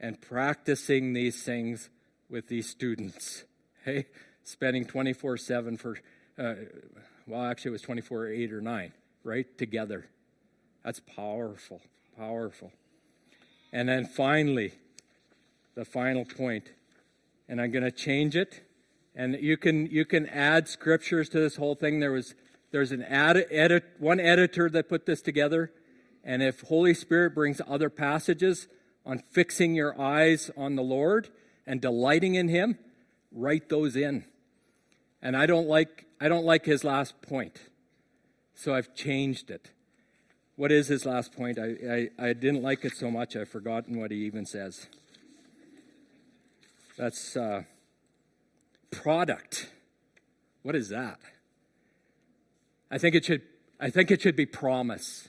and 0.00 0.20
practicing 0.20 1.12
these 1.12 1.44
things 1.44 1.88
with 2.32 2.48
these 2.48 2.68
students. 2.68 3.44
Hey, 3.84 4.06
spending 4.44 4.84
24 4.84 5.36
7 5.36 5.76
for, 5.76 5.98
uh, 6.38 6.54
well, 7.26 7.42
actually, 7.42 7.70
it 7.70 7.72
was 7.72 7.82
24 7.82 8.28
8 8.28 8.52
or 8.52 8.60
9, 8.60 8.92
right? 9.24 9.58
Together. 9.58 10.06
That's 10.84 11.00
powerful, 11.00 11.80
powerful. 12.16 12.70
And 13.72 13.88
then 13.88 14.06
finally, 14.06 14.70
the 15.74 15.84
final 15.84 16.24
point, 16.24 16.70
and 17.48 17.60
I'm 17.60 17.72
going 17.72 17.82
to 17.82 17.90
change 17.90 18.36
it. 18.36 18.62
And 19.16 19.34
you 19.34 19.56
can 19.56 19.86
you 19.86 20.04
can 20.04 20.28
add 20.28 20.68
scriptures 20.68 21.28
to 21.30 21.40
this 21.40 21.56
whole 21.56 21.74
thing. 21.74 21.98
There 21.98 22.12
was 22.12 22.36
there's 22.70 22.92
an 22.92 23.02
ad, 23.02 23.44
edit, 23.50 23.82
one 23.98 24.20
editor 24.20 24.70
that 24.70 24.88
put 24.88 25.06
this 25.06 25.22
together, 25.22 25.72
and 26.22 26.40
if 26.40 26.60
Holy 26.60 26.94
Spirit 26.94 27.34
brings 27.34 27.60
other 27.66 27.90
passages 27.90 28.68
on 29.04 29.24
fixing 29.32 29.74
your 29.74 30.00
eyes 30.00 30.52
on 30.56 30.76
the 30.76 30.82
Lord 30.82 31.30
and 31.66 31.80
delighting 31.80 32.34
in 32.34 32.48
Him, 32.48 32.78
write 33.32 33.68
those 33.68 33.96
in. 33.96 34.24
And 35.22 35.36
I 35.36 35.46
don't 35.46 35.68
like 35.68 36.06
I 36.20 36.28
don't 36.28 36.44
like 36.44 36.64
his 36.64 36.84
last 36.84 37.20
point, 37.22 37.60
so 38.54 38.74
I've 38.74 38.94
changed 38.94 39.50
it. 39.50 39.70
What 40.54 40.70
is 40.70 40.86
his 40.86 41.04
last 41.04 41.32
point? 41.32 41.58
I, 41.58 42.10
I, 42.20 42.28
I 42.28 42.32
didn't 42.32 42.62
like 42.62 42.84
it 42.84 42.92
so 42.94 43.10
much 43.10 43.34
I've 43.34 43.48
forgotten 43.48 43.98
what 43.98 44.10
he 44.10 44.18
even 44.18 44.46
says. 44.46 44.86
That's 46.96 47.36
uh, 47.36 47.62
product. 48.90 49.70
What 50.62 50.76
is 50.76 50.90
that? 50.90 51.18
I 52.90 52.98
think 52.98 53.14
it 53.14 53.24
should 53.24 53.42
I 53.80 53.90
think 53.90 54.10
it 54.10 54.20
should 54.20 54.36
be 54.36 54.46
promise. 54.46 55.28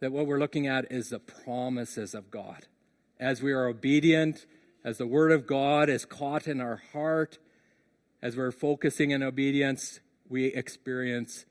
That 0.00 0.12
what 0.12 0.26
we're 0.26 0.38
looking 0.38 0.66
at 0.66 0.90
is 0.90 1.10
the 1.10 1.18
promises 1.18 2.14
of 2.14 2.30
God. 2.30 2.66
As 3.18 3.42
we 3.42 3.52
are 3.52 3.66
obedient 3.66 4.46
as 4.84 4.98
the 4.98 5.06
Word 5.06 5.32
of 5.32 5.46
God 5.46 5.88
is 5.88 6.04
caught 6.04 6.46
in 6.48 6.60
our 6.60 6.82
heart, 6.92 7.38
as 8.22 8.36
we're 8.36 8.52
focusing 8.52 9.10
in 9.10 9.22
obedience, 9.22 10.00
we 10.28 10.46
experience 10.46 11.46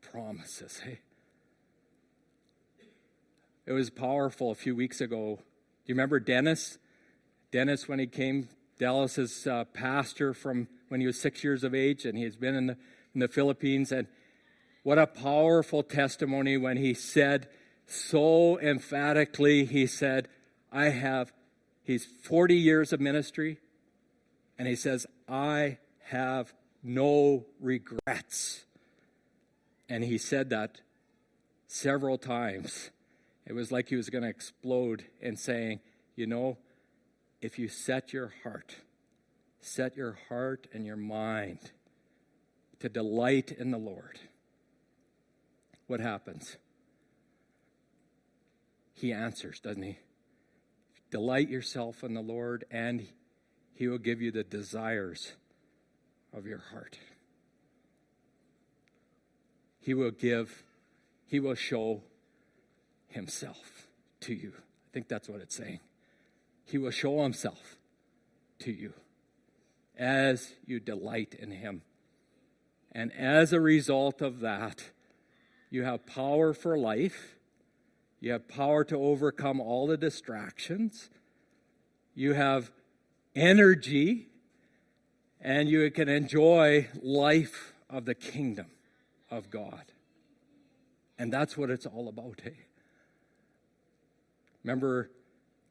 promises. 0.00 0.80
Hey? 0.84 1.00
It 3.66 3.72
was 3.72 3.88
powerful 3.88 4.50
a 4.50 4.54
few 4.56 4.74
weeks 4.74 5.00
ago. 5.00 5.36
Do 5.36 5.42
you 5.86 5.94
remember 5.94 6.18
Dennis? 6.18 6.78
Dennis, 7.52 7.86
when 7.86 8.00
he 8.00 8.06
came, 8.06 8.48
Dallas's 8.78 9.46
uh, 9.46 9.64
pastor 9.66 10.34
from 10.34 10.66
when 10.88 11.00
he 11.00 11.06
was 11.06 11.20
six 11.20 11.44
years 11.44 11.62
of 11.62 11.74
age, 11.74 12.04
and 12.04 12.18
he's 12.18 12.34
been 12.34 12.56
in 12.56 12.66
the, 12.66 12.76
in 13.14 13.20
the 13.20 13.28
Philippines. 13.28 13.92
And 13.92 14.08
what 14.82 14.98
a 14.98 15.06
powerful 15.06 15.82
testimony 15.82 16.56
when 16.56 16.78
he 16.78 16.94
said 16.94 17.48
so 17.86 18.58
emphatically, 18.58 19.66
he 19.66 19.86
said, 19.86 20.28
I 20.72 20.86
have 20.86 21.32
He's 21.82 22.04
40 22.04 22.54
years 22.54 22.92
of 22.92 23.00
ministry, 23.00 23.58
and 24.58 24.68
he 24.68 24.76
says, 24.76 25.06
I 25.28 25.78
have 26.04 26.52
no 26.82 27.46
regrets. 27.60 28.64
And 29.88 30.04
he 30.04 30.18
said 30.18 30.50
that 30.50 30.80
several 31.66 32.18
times. 32.18 32.90
It 33.46 33.54
was 33.54 33.72
like 33.72 33.88
he 33.88 33.96
was 33.96 34.10
going 34.10 34.22
to 34.22 34.28
explode 34.30 35.04
and 35.20 35.38
saying, 35.38 35.80
You 36.14 36.26
know, 36.26 36.58
if 37.40 37.58
you 37.58 37.68
set 37.68 38.12
your 38.12 38.32
heart, 38.42 38.76
set 39.60 39.96
your 39.96 40.18
heart 40.28 40.66
and 40.72 40.86
your 40.86 40.96
mind 40.96 41.72
to 42.80 42.88
delight 42.88 43.52
in 43.52 43.70
the 43.70 43.78
Lord, 43.78 44.20
what 45.86 46.00
happens? 46.00 46.56
He 48.94 49.12
answers, 49.12 49.60
doesn't 49.60 49.82
he? 49.82 49.98
Delight 51.10 51.48
yourself 51.48 52.04
in 52.04 52.14
the 52.14 52.20
Lord, 52.20 52.64
and 52.70 53.06
He 53.74 53.88
will 53.88 53.98
give 53.98 54.20
you 54.20 54.30
the 54.30 54.44
desires 54.44 55.32
of 56.32 56.46
your 56.46 56.62
heart. 56.72 56.98
He 59.80 59.94
will 59.94 60.10
give, 60.10 60.62
He 61.26 61.40
will 61.40 61.54
show 61.54 62.02
Himself 63.08 63.88
to 64.20 64.34
you. 64.34 64.52
I 64.56 64.88
think 64.92 65.08
that's 65.08 65.28
what 65.28 65.40
it's 65.40 65.56
saying. 65.56 65.80
He 66.64 66.78
will 66.78 66.90
show 66.90 67.22
Himself 67.22 67.76
to 68.60 68.70
you 68.70 68.92
as 69.98 70.54
you 70.66 70.78
delight 70.80 71.34
in 71.38 71.50
Him. 71.50 71.82
And 72.92 73.12
as 73.12 73.52
a 73.52 73.60
result 73.60 74.20
of 74.20 74.40
that, 74.40 74.90
you 75.70 75.84
have 75.84 76.06
power 76.06 76.52
for 76.52 76.76
life. 76.76 77.36
You 78.20 78.32
have 78.32 78.48
power 78.48 78.84
to 78.84 78.96
overcome 78.96 79.60
all 79.60 79.86
the 79.86 79.96
distractions. 79.96 81.08
You 82.14 82.34
have 82.34 82.70
energy. 83.34 84.26
And 85.40 85.70
you 85.70 85.90
can 85.90 86.10
enjoy 86.10 86.88
life 87.02 87.72
of 87.88 88.04
the 88.04 88.14
kingdom 88.14 88.66
of 89.30 89.50
God. 89.50 89.84
And 91.18 91.32
that's 91.32 91.56
what 91.56 91.70
it's 91.70 91.86
all 91.86 92.08
about, 92.08 92.40
hey? 92.42 92.66
Remember 94.62 95.10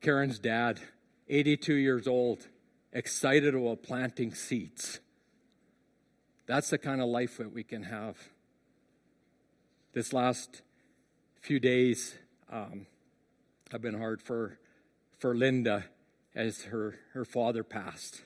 Karen's 0.02 0.40
dad, 0.40 0.80
82 1.28 1.76
years 1.76 2.08
old, 2.08 2.48
excited 2.92 3.54
about 3.54 3.84
planting 3.84 4.34
seeds. 4.34 5.00
That's 6.48 6.72
the 6.72 6.80
kind 6.80 7.00
of 7.00 7.10
life 7.10 7.38
that 7.38 7.54
we 7.54 7.64
can 7.64 7.84
have. 7.84 8.18
This 9.94 10.14
last 10.14 10.64
few 11.40 11.60
days 11.60 12.18
um, 12.52 12.88
have 13.72 13.82
been 13.82 13.98
hard 13.98 14.22
for, 14.22 14.58
for 15.18 15.36
Linda 15.36 15.86
as 16.36 16.64
her, 16.64 16.96
her 17.14 17.26
father 17.26 17.64
passed. 17.64 18.22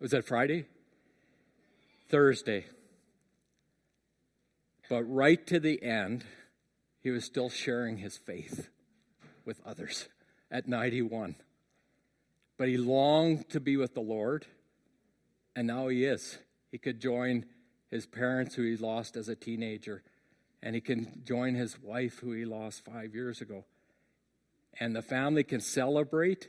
Was 0.00 0.12
that 0.12 0.26
Friday? 0.26 0.66
Thursday. 2.08 2.66
But 4.88 5.04
right 5.04 5.46
to 5.46 5.60
the 5.60 5.82
end, 5.82 6.24
he 7.00 7.10
was 7.10 7.24
still 7.24 7.48
sharing 7.48 7.98
his 7.98 8.18
faith 8.18 8.68
with 9.44 9.60
others 9.64 10.08
at 10.50 10.68
91. 10.68 11.36
But 12.58 12.68
he 12.68 12.76
longed 12.76 13.48
to 13.50 13.60
be 13.60 13.76
with 13.76 13.94
the 13.94 14.00
Lord, 14.00 14.46
and 15.56 15.66
now 15.66 15.88
he 15.88 16.04
is. 16.04 16.38
He 16.70 16.78
could 16.78 17.00
join 17.00 17.46
his 17.90 18.06
parents, 18.06 18.54
who 18.54 18.62
he 18.62 18.76
lost 18.76 19.16
as 19.16 19.28
a 19.28 19.34
teenager, 19.34 20.02
and 20.62 20.74
he 20.74 20.80
can 20.80 21.22
join 21.24 21.54
his 21.54 21.80
wife, 21.80 22.18
who 22.18 22.32
he 22.32 22.44
lost 22.44 22.84
five 22.84 23.14
years 23.14 23.40
ago. 23.40 23.64
And 24.78 24.94
the 24.94 25.02
family 25.02 25.42
can 25.42 25.60
celebrate, 25.60 26.48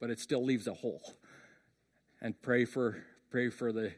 but 0.00 0.10
it 0.10 0.20
still 0.20 0.44
leaves 0.44 0.66
a 0.66 0.74
hole. 0.74 1.14
And 2.20 2.40
pray 2.42 2.64
for 2.64 3.02
pray 3.30 3.50
for 3.50 3.72
the 3.72 3.92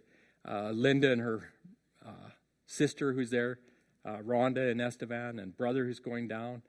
uh, 0.48 0.70
Linda 0.70 1.12
and 1.12 1.20
her 1.20 1.52
uh, 2.04 2.30
sister 2.66 3.12
who's 3.12 3.30
there, 3.30 3.58
uh, 4.04 4.18
Rhonda 4.18 4.70
and 4.70 4.80
Estevan, 4.80 5.38
and 5.38 5.56
brother 5.56 5.84
who's 5.84 6.00
going 6.00 6.28
down. 6.28 6.62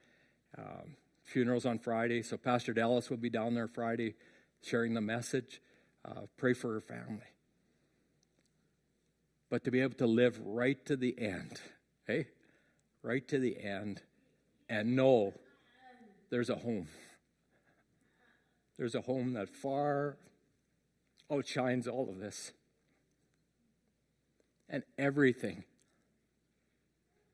Um, 0.58 0.96
funerals 1.24 1.66
on 1.66 1.80
Friday, 1.80 2.24
so 2.24 2.38
Pastor 2.38 2.74
Dallas 2.74 3.10
will 3.10 3.18
be 3.18 3.30
down 3.30 3.54
there 3.54 3.68
Friday 3.68 4.16
sharing 4.62 4.94
the 4.94 5.02
message. 5.02 5.62
Uh, 6.04 6.22
pray 6.38 6.54
for 6.54 6.74
her 6.74 6.82
family. 6.82 7.28
But 9.50 9.64
to 9.66 9.72
be 9.72 9.82
able 9.82 9.96
to 9.96 10.08
live 10.08 10.40
right 10.44 10.84
to 10.86 10.96
the 10.96 11.16
end, 11.20 11.60
hey, 12.08 12.28
right 13.02 13.28
to 13.28 13.40
the 13.40 13.60
end, 13.60 14.02
and 14.68 14.96
know 14.96 15.34
there's 16.30 16.50
a 16.50 16.56
home. 16.56 16.88
There's 18.78 18.96
a 18.96 19.02
home 19.02 19.34
that 19.34 19.50
far 19.50 20.18
outshines 21.32 21.88
all 21.88 22.10
of 22.10 22.20
this. 22.20 22.54
And 24.70 24.84
everything 24.98 25.64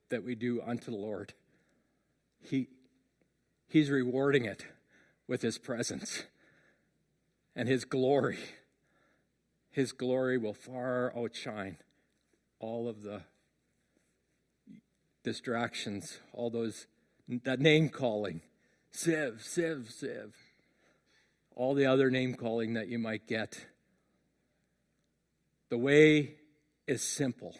that 0.08 0.24
we 0.24 0.34
do 0.34 0.62
unto 0.66 0.90
the 0.90 0.96
Lord, 0.96 1.34
He, 2.40 2.68
He's 3.68 3.90
rewarding 3.90 4.44
it 4.44 4.64
with 5.28 5.42
His 5.42 5.58
presence 5.58 6.24
and 7.54 7.68
His 7.68 7.84
glory. 7.84 8.38
His 9.70 9.92
glory 9.92 10.38
will 10.38 10.54
far 10.54 11.12
outshine 11.16 11.76
all 12.58 12.88
of 12.88 13.02
the 13.02 13.22
distractions, 15.26 16.20
all 16.32 16.50
those, 16.50 16.86
that 17.42 17.58
name 17.58 17.88
calling, 17.88 18.42
Siv, 18.94 19.42
Siv, 19.42 19.92
Siv, 19.92 20.30
all 21.56 21.74
the 21.74 21.84
other 21.84 22.12
name 22.12 22.34
calling 22.34 22.74
that 22.74 22.86
you 22.86 23.00
might 23.00 23.26
get. 23.26 23.66
The 25.68 25.78
way 25.78 26.36
is 26.86 27.02
simple. 27.02 27.56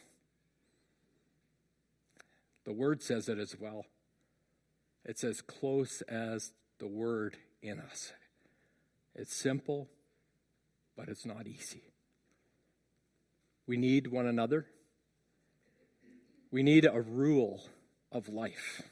The 2.64 2.72
word 2.72 3.02
says 3.02 3.28
it 3.28 3.40
as 3.40 3.56
well. 3.58 3.84
It's 5.04 5.24
as 5.24 5.40
close 5.40 6.02
as 6.02 6.52
the 6.78 6.86
word 6.86 7.36
in 7.62 7.80
us. 7.80 8.12
It's 9.16 9.34
simple, 9.34 9.88
but 10.96 11.08
it's 11.08 11.26
not 11.26 11.48
easy. 11.48 11.82
We 13.66 13.76
need 13.76 14.06
one 14.06 14.26
another. 14.26 14.66
We 16.50 16.62
need 16.62 16.84
a 16.84 17.00
rule 17.00 17.62
of 18.12 18.28
life. 18.28 18.82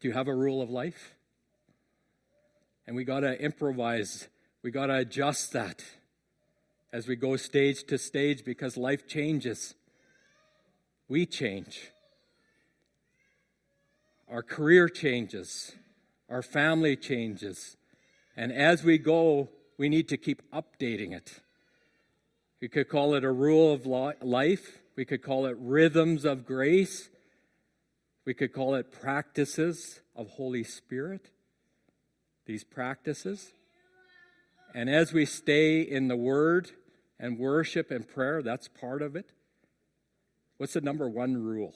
Do 0.00 0.08
you 0.08 0.14
have 0.14 0.28
a 0.28 0.34
rule 0.34 0.62
of 0.62 0.70
life? 0.70 1.14
And 2.86 2.96
we 2.96 3.04
got 3.04 3.20
to 3.20 3.38
improvise, 3.40 4.28
we 4.62 4.70
got 4.70 4.86
to 4.86 4.96
adjust 4.96 5.52
that 5.52 5.84
as 6.92 7.06
we 7.06 7.16
go 7.16 7.36
stage 7.36 7.84
to 7.84 7.98
stage 7.98 8.44
because 8.44 8.76
life 8.76 9.06
changes. 9.06 9.74
We 11.08 11.26
change. 11.26 11.90
Our 14.30 14.42
career 14.42 14.88
changes. 14.88 15.72
Our 16.30 16.42
family 16.42 16.96
changes. 16.96 17.76
And 18.36 18.52
as 18.52 18.84
we 18.84 18.98
go, 18.98 19.48
we 19.76 19.88
need 19.88 20.08
to 20.08 20.16
keep 20.16 20.42
updating 20.52 21.12
it. 21.12 21.40
We 22.60 22.68
could 22.68 22.88
call 22.88 23.14
it 23.14 23.24
a 23.24 23.30
rule 23.30 23.72
of 23.72 23.86
life. 23.86 24.78
We 24.98 25.04
could 25.04 25.22
call 25.22 25.46
it 25.46 25.56
rhythms 25.60 26.24
of 26.24 26.44
grace. 26.44 27.08
We 28.24 28.34
could 28.34 28.52
call 28.52 28.74
it 28.74 28.90
practices 28.90 30.00
of 30.16 30.28
Holy 30.30 30.64
Spirit. 30.64 31.30
These 32.46 32.64
practices. 32.64 33.52
And 34.74 34.90
as 34.90 35.12
we 35.12 35.24
stay 35.24 35.82
in 35.82 36.08
the 36.08 36.16
Word 36.16 36.72
and 37.20 37.38
worship 37.38 37.92
and 37.92 38.08
prayer, 38.08 38.42
that's 38.42 38.66
part 38.66 39.00
of 39.00 39.14
it. 39.14 39.30
What's 40.56 40.72
the 40.72 40.80
number 40.80 41.08
one 41.08 41.44
rule? 41.44 41.74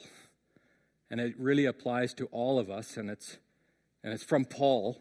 And 1.08 1.20
it 1.20 1.38
really 1.38 1.66
applies 1.66 2.14
to 2.14 2.26
all 2.32 2.58
of 2.58 2.70
us, 2.72 2.96
and 2.96 3.08
it's, 3.08 3.38
and 4.02 4.12
it's 4.12 4.24
from 4.24 4.46
Paul. 4.46 5.00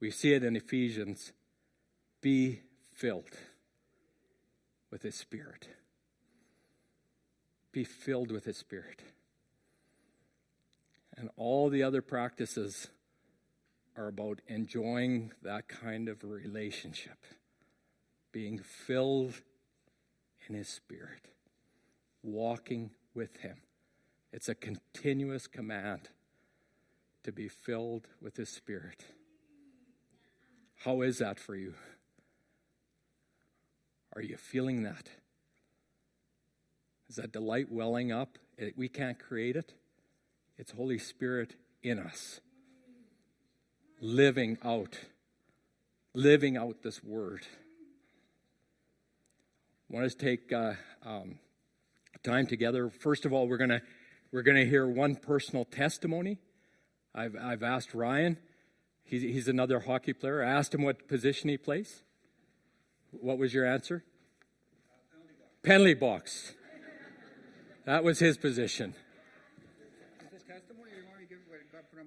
We 0.00 0.10
see 0.10 0.34
it 0.34 0.44
in 0.44 0.54
Ephesians 0.54 1.32
be 2.20 2.60
filled 2.92 3.30
with 4.90 5.02
His 5.02 5.14
Spirit. 5.14 5.68
Be 7.72 7.84
filled 7.84 8.30
with 8.30 8.44
His 8.44 8.56
Spirit. 8.56 9.02
And 11.16 11.30
all 11.36 11.70
the 11.70 11.82
other 11.82 12.02
practices 12.02 12.88
are 13.96 14.08
about 14.08 14.40
enjoying 14.46 15.32
that 15.42 15.68
kind 15.68 16.08
of 16.08 16.22
relationship, 16.22 17.18
being 18.32 18.58
filled 18.58 19.40
in 20.48 20.54
His 20.54 20.68
Spirit, 20.68 21.28
walking 22.22 22.90
with 23.14 23.38
Him. 23.38 23.56
It's 24.32 24.48
a 24.48 24.54
continuous 24.54 25.46
command 25.46 26.10
to 27.24 27.32
be 27.32 27.48
filled 27.48 28.06
with 28.20 28.36
His 28.36 28.50
Spirit. 28.50 29.04
How 30.84 31.00
is 31.00 31.18
that 31.18 31.40
for 31.40 31.56
you? 31.56 31.74
Are 34.16 34.22
you 34.22 34.38
feeling 34.38 34.84
that? 34.84 35.10
Is 37.10 37.16
that 37.16 37.32
delight 37.32 37.70
welling 37.70 38.10
up? 38.10 38.38
we 38.74 38.88
can't 38.88 39.18
create 39.18 39.54
it. 39.54 39.74
It's 40.56 40.72
Holy 40.72 40.96
Spirit 40.96 41.54
in 41.82 41.98
us 41.98 42.40
living 44.00 44.56
out, 44.64 44.98
living 46.14 46.56
out 46.56 46.82
this 46.82 47.04
word. 47.04 47.46
I 49.90 49.94
want 49.94 50.10
to 50.10 50.16
take 50.16 50.50
uh, 50.50 50.72
um, 51.04 51.38
time 52.22 52.46
together. 52.46 52.88
First 52.88 53.26
of 53.26 53.34
all, 53.34 53.46
we're 53.46 53.58
gonna 53.58 53.82
we're 54.32 54.42
gonna 54.42 54.64
hear 54.64 54.86
one 54.86 55.16
personal 55.16 55.66
testimony. 55.66 56.38
I've 57.14 57.36
I've 57.36 57.62
asked 57.62 57.94
Ryan. 57.94 58.38
He's, 59.04 59.20
he's 59.20 59.46
another 59.46 59.80
hockey 59.80 60.14
player. 60.14 60.42
I 60.42 60.48
asked 60.48 60.74
him 60.74 60.82
what 60.82 61.06
position 61.06 61.50
he 61.50 61.58
plays. 61.58 62.02
What 63.12 63.38
was 63.38 63.54
your 63.54 63.66
answer? 63.66 64.04
Penalty 65.62 65.94
box. 65.94 66.52
That 67.84 68.04
was 68.04 68.18
his 68.18 68.36
position. 68.36 68.94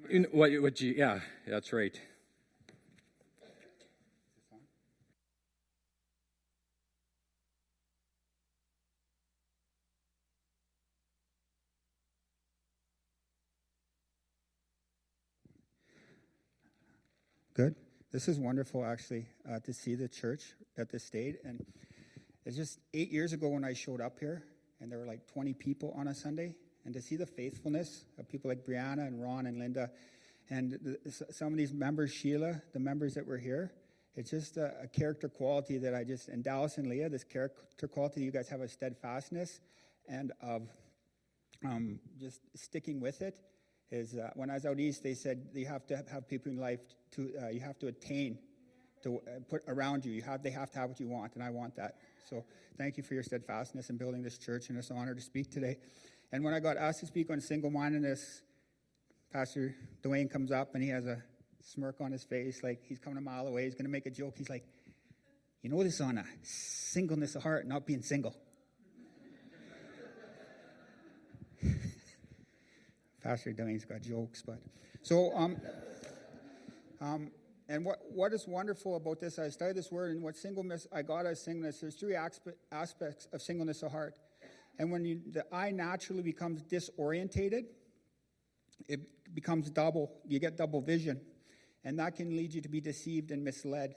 You 0.10 0.20
know, 0.22 0.30
what, 0.32 0.52
what 0.62 0.82
you, 0.82 0.94
yeah, 0.98 1.20
that's 1.48 1.72
right. 1.72 2.00
This 18.12 18.28
is 18.28 18.40
wonderful, 18.40 18.84
actually, 18.84 19.28
uh, 19.48 19.60
to 19.60 19.72
see 19.72 19.94
the 19.94 20.08
church 20.08 20.56
at 20.80 20.90
this 20.90 21.04
state. 21.04 21.42
And 21.46 21.64
it's 22.44 22.58
just 22.58 22.80
eight 22.92 23.12
years 23.12 23.34
ago 23.34 23.50
when 23.50 23.64
I 23.64 23.74
showed 23.74 24.02
up 24.02 24.18
here, 24.20 24.42
and 24.82 24.92
there 24.92 24.98
were 24.98 25.06
like 25.06 25.28
20 25.28 25.54
people 25.54 25.94
on 25.96 26.08
a 26.08 26.16
Sunday, 26.16 26.56
and 26.86 26.94
to 26.96 27.04
see 27.04 27.18
the 27.18 27.28
faithfulness 27.28 28.06
of 28.18 28.28
people 28.28 28.50
like 28.50 28.66
Brianna 28.66 29.06
and 29.06 29.22
Ron 29.22 29.46
and 29.46 29.60
Linda, 29.60 29.92
and 30.50 30.72
the, 30.82 31.12
some 31.30 31.50
of 31.50 31.58
these 31.58 31.72
members, 31.72 32.12
Sheila, 32.12 32.60
the 32.74 32.80
members 32.80 33.14
that 33.14 33.28
were 33.28 33.38
here, 33.38 33.74
it's 34.16 34.32
just 34.32 34.58
a, 34.58 34.74
a, 34.82 34.88
character 34.88 35.30
quality 35.30 35.78
that 35.78 35.94
I 35.94 36.04
just, 36.04 36.30
and 36.30 36.44
Dallas 36.44 36.80
and 36.80 36.90
Leah, 36.90 37.10
this 37.10 37.24
character 37.24 37.88
quality, 37.88 38.22
you 38.22 38.32
guys 38.32 38.50
have 38.50 38.62
a 38.62 38.68
steadfastness 38.68 39.60
and 40.08 40.32
of 40.42 40.64
um, 41.64 42.00
just 42.20 42.42
sticking 42.56 43.00
with 43.00 43.22
it 43.22 43.40
is 43.92 44.16
uh, 44.16 44.30
when 44.36 44.50
I 44.50 44.56
was 44.56 44.66
out 44.66 44.80
east, 44.80 45.04
they 45.04 45.14
said 45.14 45.48
you 45.54 45.66
have 45.66 45.86
to 45.88 46.04
have 46.12 46.28
people 46.28 46.52
in 46.52 46.58
life 46.58 46.80
to 47.12 47.32
uh, 47.42 47.50
you 47.50 47.60
have 47.60 47.80
to 47.80 47.88
attain 47.88 48.38
to 49.04 49.18
uh, 49.18 49.40
put 49.50 49.62
around 49.68 50.06
you. 50.06 50.12
You 50.12 50.22
have 50.24 50.44
they 50.44 50.52
have 50.52 50.72
to 50.72 50.80
have 50.80 50.90
what 50.90 51.00
you 51.00 51.08
want, 51.08 51.36
and 51.36 51.44
I 51.44 51.50
want 51.50 51.76
that. 51.78 51.96
So 52.30 52.44
thank 52.78 52.98
you 52.98 53.04
for 53.04 53.14
your 53.14 53.24
steadfastness 53.24 53.90
in 53.90 53.98
building 53.98 54.22
this 54.22 54.38
church, 54.38 54.70
and 54.70 54.78
it's 54.78 54.90
an 54.90 54.98
honor 54.98 55.16
to 55.16 55.22
speak 55.22 55.52
today. 55.52 55.78
And 56.32 56.44
when 56.44 56.54
I 56.54 56.60
got 56.60 56.78
asked 56.78 57.00
to 57.00 57.08
speak 57.08 57.32
on 57.32 57.42
single-mindedness, 57.42 58.44
Pastor 59.34 59.76
Dwayne 60.04 60.30
comes 60.30 60.52
up 60.52 60.76
and 60.76 60.84
he 60.84 60.90
has 60.90 61.08
a 61.08 61.24
smirk 61.62 61.96
on 62.02 62.12
his 62.12 62.24
face, 62.24 62.62
like 62.62 62.84
he's 62.84 63.00
coming 63.00 63.18
a 63.18 63.22
mile 63.22 63.48
away. 63.48 63.64
He's 63.64 63.74
going 63.74 63.86
to 63.86 63.92
make 63.92 64.06
a 64.06 64.12
joke. 64.12 64.36
He's 64.38 64.50
like, 64.50 64.66
"You 65.64 65.70
know 65.70 65.84
this 65.84 66.00
on 66.02 66.18
a 66.18 66.26
singleness 66.44 67.36
of 67.36 67.44
heart, 67.44 67.68
not 67.68 67.86
being 67.88 68.02
single." 68.04 68.36
Pastor 73.30 73.54
Dwayne's 73.54 73.86
got 73.86 74.02
jokes, 74.02 74.42
but 74.42 74.58
so 75.04 75.32
um, 75.36 75.62
um, 77.00 77.30
and 77.68 77.86
what 77.86 78.00
what 78.12 78.34
is 78.34 78.48
wonderful 78.48 78.96
about 78.96 79.20
this? 79.20 79.38
I 79.38 79.50
studied 79.50 79.76
this 79.76 79.92
word, 79.92 80.16
and 80.16 80.24
what 80.24 80.36
singleness 80.36 80.88
I 80.92 81.04
got 81.04 81.28
as 81.28 81.40
singleness. 81.40 81.80
There's 81.80 81.94
three 81.94 82.16
aspects 82.16 83.28
of 83.32 83.40
singleness 83.44 83.84
of 83.84 83.92
heart, 83.92 84.16
and 84.80 84.92
when 84.92 85.06
you, 85.06 85.22
the 85.32 85.46
eye 85.54 85.70
naturally 85.70 86.24
becomes 86.24 86.64
disorientated, 86.64 87.66
it 88.88 89.02
becomes 89.36 89.70
double. 89.70 90.12
You 90.26 90.40
get 90.40 90.58
double 90.58 90.82
vision, 90.82 91.22
and 91.84 92.00
that 92.00 92.16
can 92.16 92.36
lead 92.36 92.56
you 92.56 92.62
to 92.62 92.70
be 92.70 92.82
deceived 92.82 93.30
and 93.30 93.44
misled. 93.44 93.94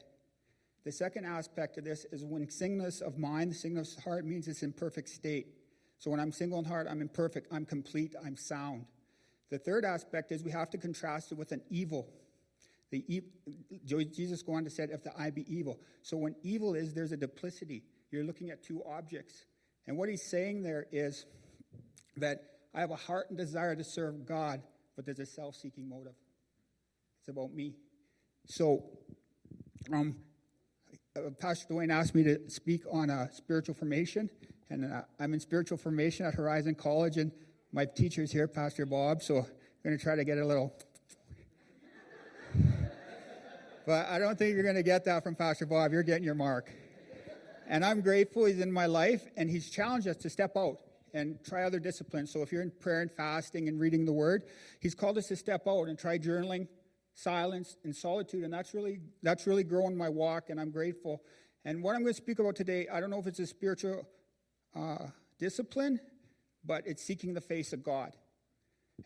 The 0.85 0.93
second 0.93 1.25
aspect 1.25 1.79
of 1.79 1.85
this 1.85 2.05
is 2.13 2.23
when 2.23 2.51
singleness 2.51 3.01
of 3.01 3.17
mind, 3.17 3.57
singleness 3.57 3.97
of 3.97 4.05
heart 4.05 4.27
means 4.27 4.47
it's 4.47 4.63
in 4.63 4.75
perfect 4.75 5.09
state. 5.09 5.55
So 5.97 6.11
when 6.11 6.21
I'm 6.21 6.33
single 6.33 6.59
in 6.59 6.67
heart, 6.67 6.87
I'm 6.91 7.01
imperfect, 7.01 7.49
I'm 7.51 7.65
complete, 7.65 8.15
I'm 8.23 8.37
sound. 8.37 8.85
The 9.53 9.59
third 9.59 9.85
aspect 9.85 10.33
is 10.33 10.43
we 10.43 10.51
have 10.53 10.71
to 10.71 10.79
contrast 10.79 11.31
it 11.31 11.37
with 11.37 11.53
an 11.53 11.61
evil. 11.69 12.09
The 12.91 13.05
e- 13.07 13.21
Jesus 13.85 14.41
go 14.43 14.55
on 14.55 14.65
to 14.65 14.71
say, 14.71 14.85
if 14.91 15.05
the 15.05 15.13
eye 15.15 15.29
be 15.29 15.45
evil. 15.47 15.79
So 16.01 16.17
when 16.17 16.35
evil 16.43 16.75
is, 16.75 16.95
there's 16.95 17.13
a 17.13 17.19
duplicity. 17.19 17.83
You're 18.11 18.25
looking 18.25 18.49
at 18.49 18.63
two 18.63 18.83
objects. 18.83 19.45
And 19.87 19.99
what 19.99 20.09
he's 20.09 20.23
saying 20.23 20.63
there 20.63 20.87
is 20.91 21.27
that 22.17 22.39
I 22.75 22.81
have 22.81 22.93
a 22.93 22.97
heart 22.97 23.27
and 23.29 23.37
desire 23.37 23.77
to 23.77 23.85
serve 23.85 24.25
God, 24.25 24.63
but 24.97 25.05
there's 25.05 25.19
a 25.19 25.27
self 25.27 25.55
seeking 25.55 25.87
motive. 25.87 26.15
It's 27.21 27.29
about 27.29 27.53
me. 27.53 27.75
So, 28.47 28.85
um, 29.93 30.17
uh, 31.15 31.29
Pastor 31.39 31.75
Dwayne 31.75 31.93
asked 31.93 32.15
me 32.15 32.23
to 32.23 32.49
speak 32.49 32.85
on 32.91 33.11
uh, 33.11 33.29
spiritual 33.29 33.75
formation, 33.75 34.31
and 34.71 34.91
uh, 34.91 35.03
I'm 35.21 35.35
in 35.35 35.41
spiritual 35.41 35.77
formation 35.77 36.25
at 36.25 36.33
Horizon 36.33 36.75
College, 36.75 37.19
and 37.19 37.33
my 37.73 37.87
teacher's 37.87 38.31
here, 38.31 38.47
Pastor 38.47 38.85
Bob, 38.85 39.23
so 39.23 39.39
I'm 39.39 39.47
going 39.83 39.97
to 39.97 40.03
try 40.03 40.15
to 40.15 40.25
get 40.25 40.37
a 40.37 40.47
little. 40.47 40.75
but 43.87 44.07
I 44.09 44.19
don't 44.19 44.39
think 44.39 44.55
you're 44.55 44.63
going 44.63 44.77
to 44.77 44.83
get 44.83 45.07
that 45.07 45.25
from 45.25 45.35
Pastor 45.35 45.65
Bob. 45.65 45.93
You're 45.93 46.03
getting 46.03 46.25
your 46.25 46.35
mark. 46.35 46.71
And 47.67 47.83
I'm 47.83 48.03
grateful 48.03 48.45
he's 48.45 48.61
in 48.61 48.71
my 48.71 48.85
life, 48.85 49.23
and 49.39 49.49
he's 49.49 49.71
challenged 49.71 50.07
us 50.07 50.17
to 50.19 50.29
step 50.29 50.55
out 50.55 50.81
and 51.15 51.43
try 51.45 51.65
other 51.65 51.79
disciplines. 51.79 52.31
So 52.31 52.43
if 52.43 52.53
you're 52.53 52.61
in 52.61 52.73
prayer 52.73 53.01
and 53.01 53.11
fasting 53.11 53.69
and 53.69 53.81
reading 53.81 54.05
the 54.05 54.13
Word, 54.13 54.45
he's 54.81 54.95
called 54.95 55.17
us 55.17 55.29
to 55.29 55.37
step 55.37 55.67
out 55.67 55.89
and 55.89 55.99
try 55.99 56.19
journaling, 56.19 56.69
silence, 57.15 57.77
and 57.85 57.97
solitude. 57.97 58.45
And 58.45 58.53
that's 58.53 58.75
really 58.75 59.01
that's 59.23 59.47
really 59.47 59.65
growing 59.65 59.97
my 59.97 60.11
walk, 60.11 60.51
and 60.51 60.61
I'm 60.61 60.71
grateful. 60.71 61.23
And 61.65 61.83
what 61.83 61.97
I'm 61.97 62.03
going 62.03 62.13
to 62.13 62.21
speak 62.21 62.39
about 62.39 62.55
today, 62.55 62.87
I 62.93 63.01
don't 63.01 63.09
know 63.09 63.19
if 63.19 63.27
it's 63.27 63.39
a 63.39 63.47
spiritual 63.47 64.07
uh, 64.77 65.07
discipline 65.39 66.01
but 66.65 66.83
it's 66.87 67.05
seeking 67.05 67.35
the 67.35 67.41
face 67.41 67.73
of 67.73 67.83
God. 67.83 68.13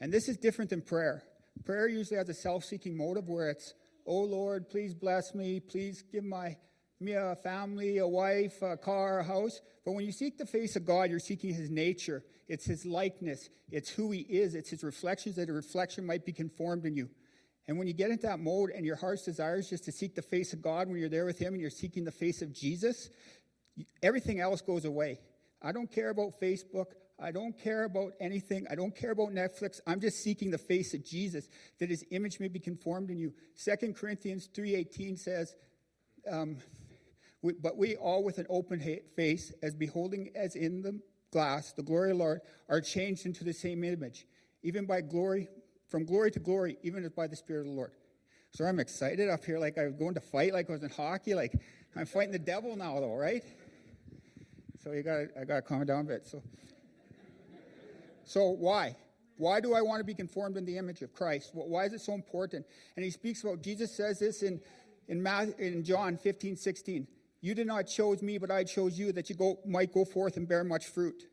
And 0.01 0.13
this 0.13 0.29
is 0.29 0.37
different 0.37 0.71
than 0.71 0.83
prayer. 0.83 1.23
Prayer 1.65 1.89
usually 1.89 2.19
has 2.19 2.29
a 2.29 2.35
self 2.35 2.65
seeking 2.65 2.97
motive 2.97 3.29
where 3.29 3.51
it's, 3.51 3.75
oh 4.07 4.21
Lord, 4.21 4.69
please 4.69 4.95
bless 4.95 5.35
me, 5.35 5.61
please 5.61 6.03
give 6.13 6.25
my 6.25 6.57
me 6.99 7.13
a 7.13 7.37
family, 7.43 7.99
a 7.99 8.09
wife, 8.09 8.63
a 8.63 8.77
car, 8.77 9.19
a 9.21 9.25
house. 9.25 9.61
But 9.85 9.93
when 9.93 10.05
you 10.05 10.13
seek 10.13 10.39
the 10.39 10.47
face 10.47 10.77
of 10.77 10.87
God, 10.87 11.11
you're 11.11 11.19
seeking 11.19 11.53
his 11.53 11.71
nature. 11.71 12.23
It's 12.49 12.65
his 12.65 12.87
likeness. 12.87 13.49
It's 13.71 13.91
who 13.91 14.11
he 14.13 14.21
is. 14.21 14.55
It's 14.55 14.71
his 14.71 14.83
reflections 14.83 15.37
that 15.37 15.51
a 15.51 15.53
reflection 15.53 16.07
might 16.07 16.25
be 16.25 16.33
conformed 16.33 16.87
in 16.87 16.97
you. 16.97 17.11
And 17.69 17.79
when 17.79 17.87
you 17.87 17.93
get 17.93 18.11
into 18.11 18.27
that 18.27 18.39
mode 18.39 18.71
and 18.71 18.87
your 18.87 18.97
heart's 18.97 19.25
desire 19.25 19.59
is 19.59 19.69
just 19.69 19.85
to 19.85 19.93
seek 19.93 20.15
the 20.15 20.23
face 20.23 20.53
of 20.53 20.63
God 20.63 20.89
when 20.89 20.99
you're 20.99 21.09
there 21.09 21.25
with 21.25 21.39
him 21.39 21.53
and 21.53 21.61
you're 21.61 21.71
seeking 21.71 22.05
the 22.05 22.13
face 22.13 22.41
of 22.41 22.53
Jesus, 22.53 23.11
everything 24.03 24.41
else 24.41 24.61
goes 24.61 24.85
away. 24.85 25.19
I 25.61 25.73
don't 25.73 25.91
care 25.91 26.11
about 26.11 26.41
Facebook. 26.41 26.87
I 27.19 27.33
don't 27.33 27.59
care 27.59 27.85
about 27.85 28.13
anything. 28.21 28.67
I 28.71 28.75
don't 28.75 28.95
care 28.95 29.13
about 29.13 29.31
Netflix. 29.31 29.81
I'm 29.87 30.01
just 30.01 30.23
seeking 30.23 30.51
the 30.51 30.59
face 30.59 30.93
of 30.93 31.05
Jesus, 31.05 31.49
that 31.79 31.89
his 31.89 32.05
image 32.11 32.41
may 32.41 32.49
be 32.49 32.59
conformed 32.59 33.11
in 33.11 33.19
you. 33.19 33.33
2 33.63 33.95
Corinthians 33.95 34.49
3.18 34.55 35.19
says, 35.19 35.55
um, 36.31 36.59
but 37.63 37.77
we 37.77 37.97
all 37.97 38.23
with 38.25 38.39
an 38.39 38.47
open 38.51 38.83
face, 39.15 39.53
as 39.63 39.75
beholding 39.75 40.31
as 40.35 40.57
in 40.57 40.83
the 40.83 41.01
glass 41.31 41.73
the 41.73 41.83
glory 41.83 42.11
of 42.11 42.19
the 42.19 42.25
Lord, 42.25 42.41
are 42.69 42.81
changed 42.81 43.27
into 43.27 43.45
the 43.45 43.53
same 43.53 43.85
image, 43.85 44.27
even 44.63 44.85
by 44.87 45.01
glory, 45.01 45.49
from 45.89 46.05
glory 46.05 46.31
to 46.33 46.41
glory, 46.41 46.77
even 46.83 47.05
as 47.05 47.13
by 47.13 47.27
the 47.27 47.37
Spirit 47.37 47.61
of 47.61 47.67
the 47.67 47.73
Lord. 47.73 47.93
So 48.51 48.65
I'm 48.65 48.81
excited 48.81 49.29
up 49.29 49.45
here, 49.45 49.59
like 49.59 49.79
I 49.79 49.85
was 49.85 49.95
going 49.95 50.15
to 50.15 50.21
fight, 50.21 50.53
like 50.53 50.69
I 50.69 50.73
was 50.73 50.83
in 50.83 50.91
hockey, 50.91 51.35
like 51.35 51.53
I'm 51.95 52.07
fighting 52.07 52.33
the 52.33 52.39
devil 52.39 52.75
now, 52.77 52.99
though, 53.01 53.17
right? 53.17 53.45
So 54.83 54.93
you 54.93 55.03
got 55.03 55.27
I 55.41 55.45
got 55.45 55.57
to 55.57 55.63
calm 55.63 55.85
down 55.85 56.01
a 56.01 56.09
bit. 56.09 56.27
So 56.27 56.43
so 58.27 58.49
why? 58.51 58.97
Why 59.39 59.61
do 59.61 59.75
I 59.75 59.81
want 59.83 60.01
to 60.01 60.05
be 60.05 60.15
conformed 60.15 60.57
in 60.57 60.65
the 60.65 60.77
image 60.77 61.03
of 61.03 61.13
Christ? 61.13 61.51
Why 61.55 61.85
is 61.85 61.93
it 61.93 62.01
so 62.01 62.13
important? 62.13 62.67
And 62.97 63.05
he 63.05 63.11
speaks 63.11 63.43
about, 63.43 63.63
Jesus 63.63 63.95
says 63.95 64.19
this 64.19 64.43
in, 64.43 64.61
in, 65.09 65.23
Matthew, 65.23 65.55
in 65.59 65.85
John 65.85 66.17
15, 66.17 66.57
16. 66.57 67.07
You 67.41 67.55
did 67.55 67.67
not 67.67 67.87
choose 67.87 68.23
me, 68.23 68.39
but 68.39 68.51
I 68.51 68.65
chose 68.65 68.99
you 68.99 69.13
that 69.13 69.31
you 69.31 69.37
go, 69.37 69.59
might 69.65 69.93
go 69.93 70.05
forth 70.05 70.37
and 70.37 70.49
bear 70.49 70.65
much 70.65 70.87
fruit. 70.87 71.25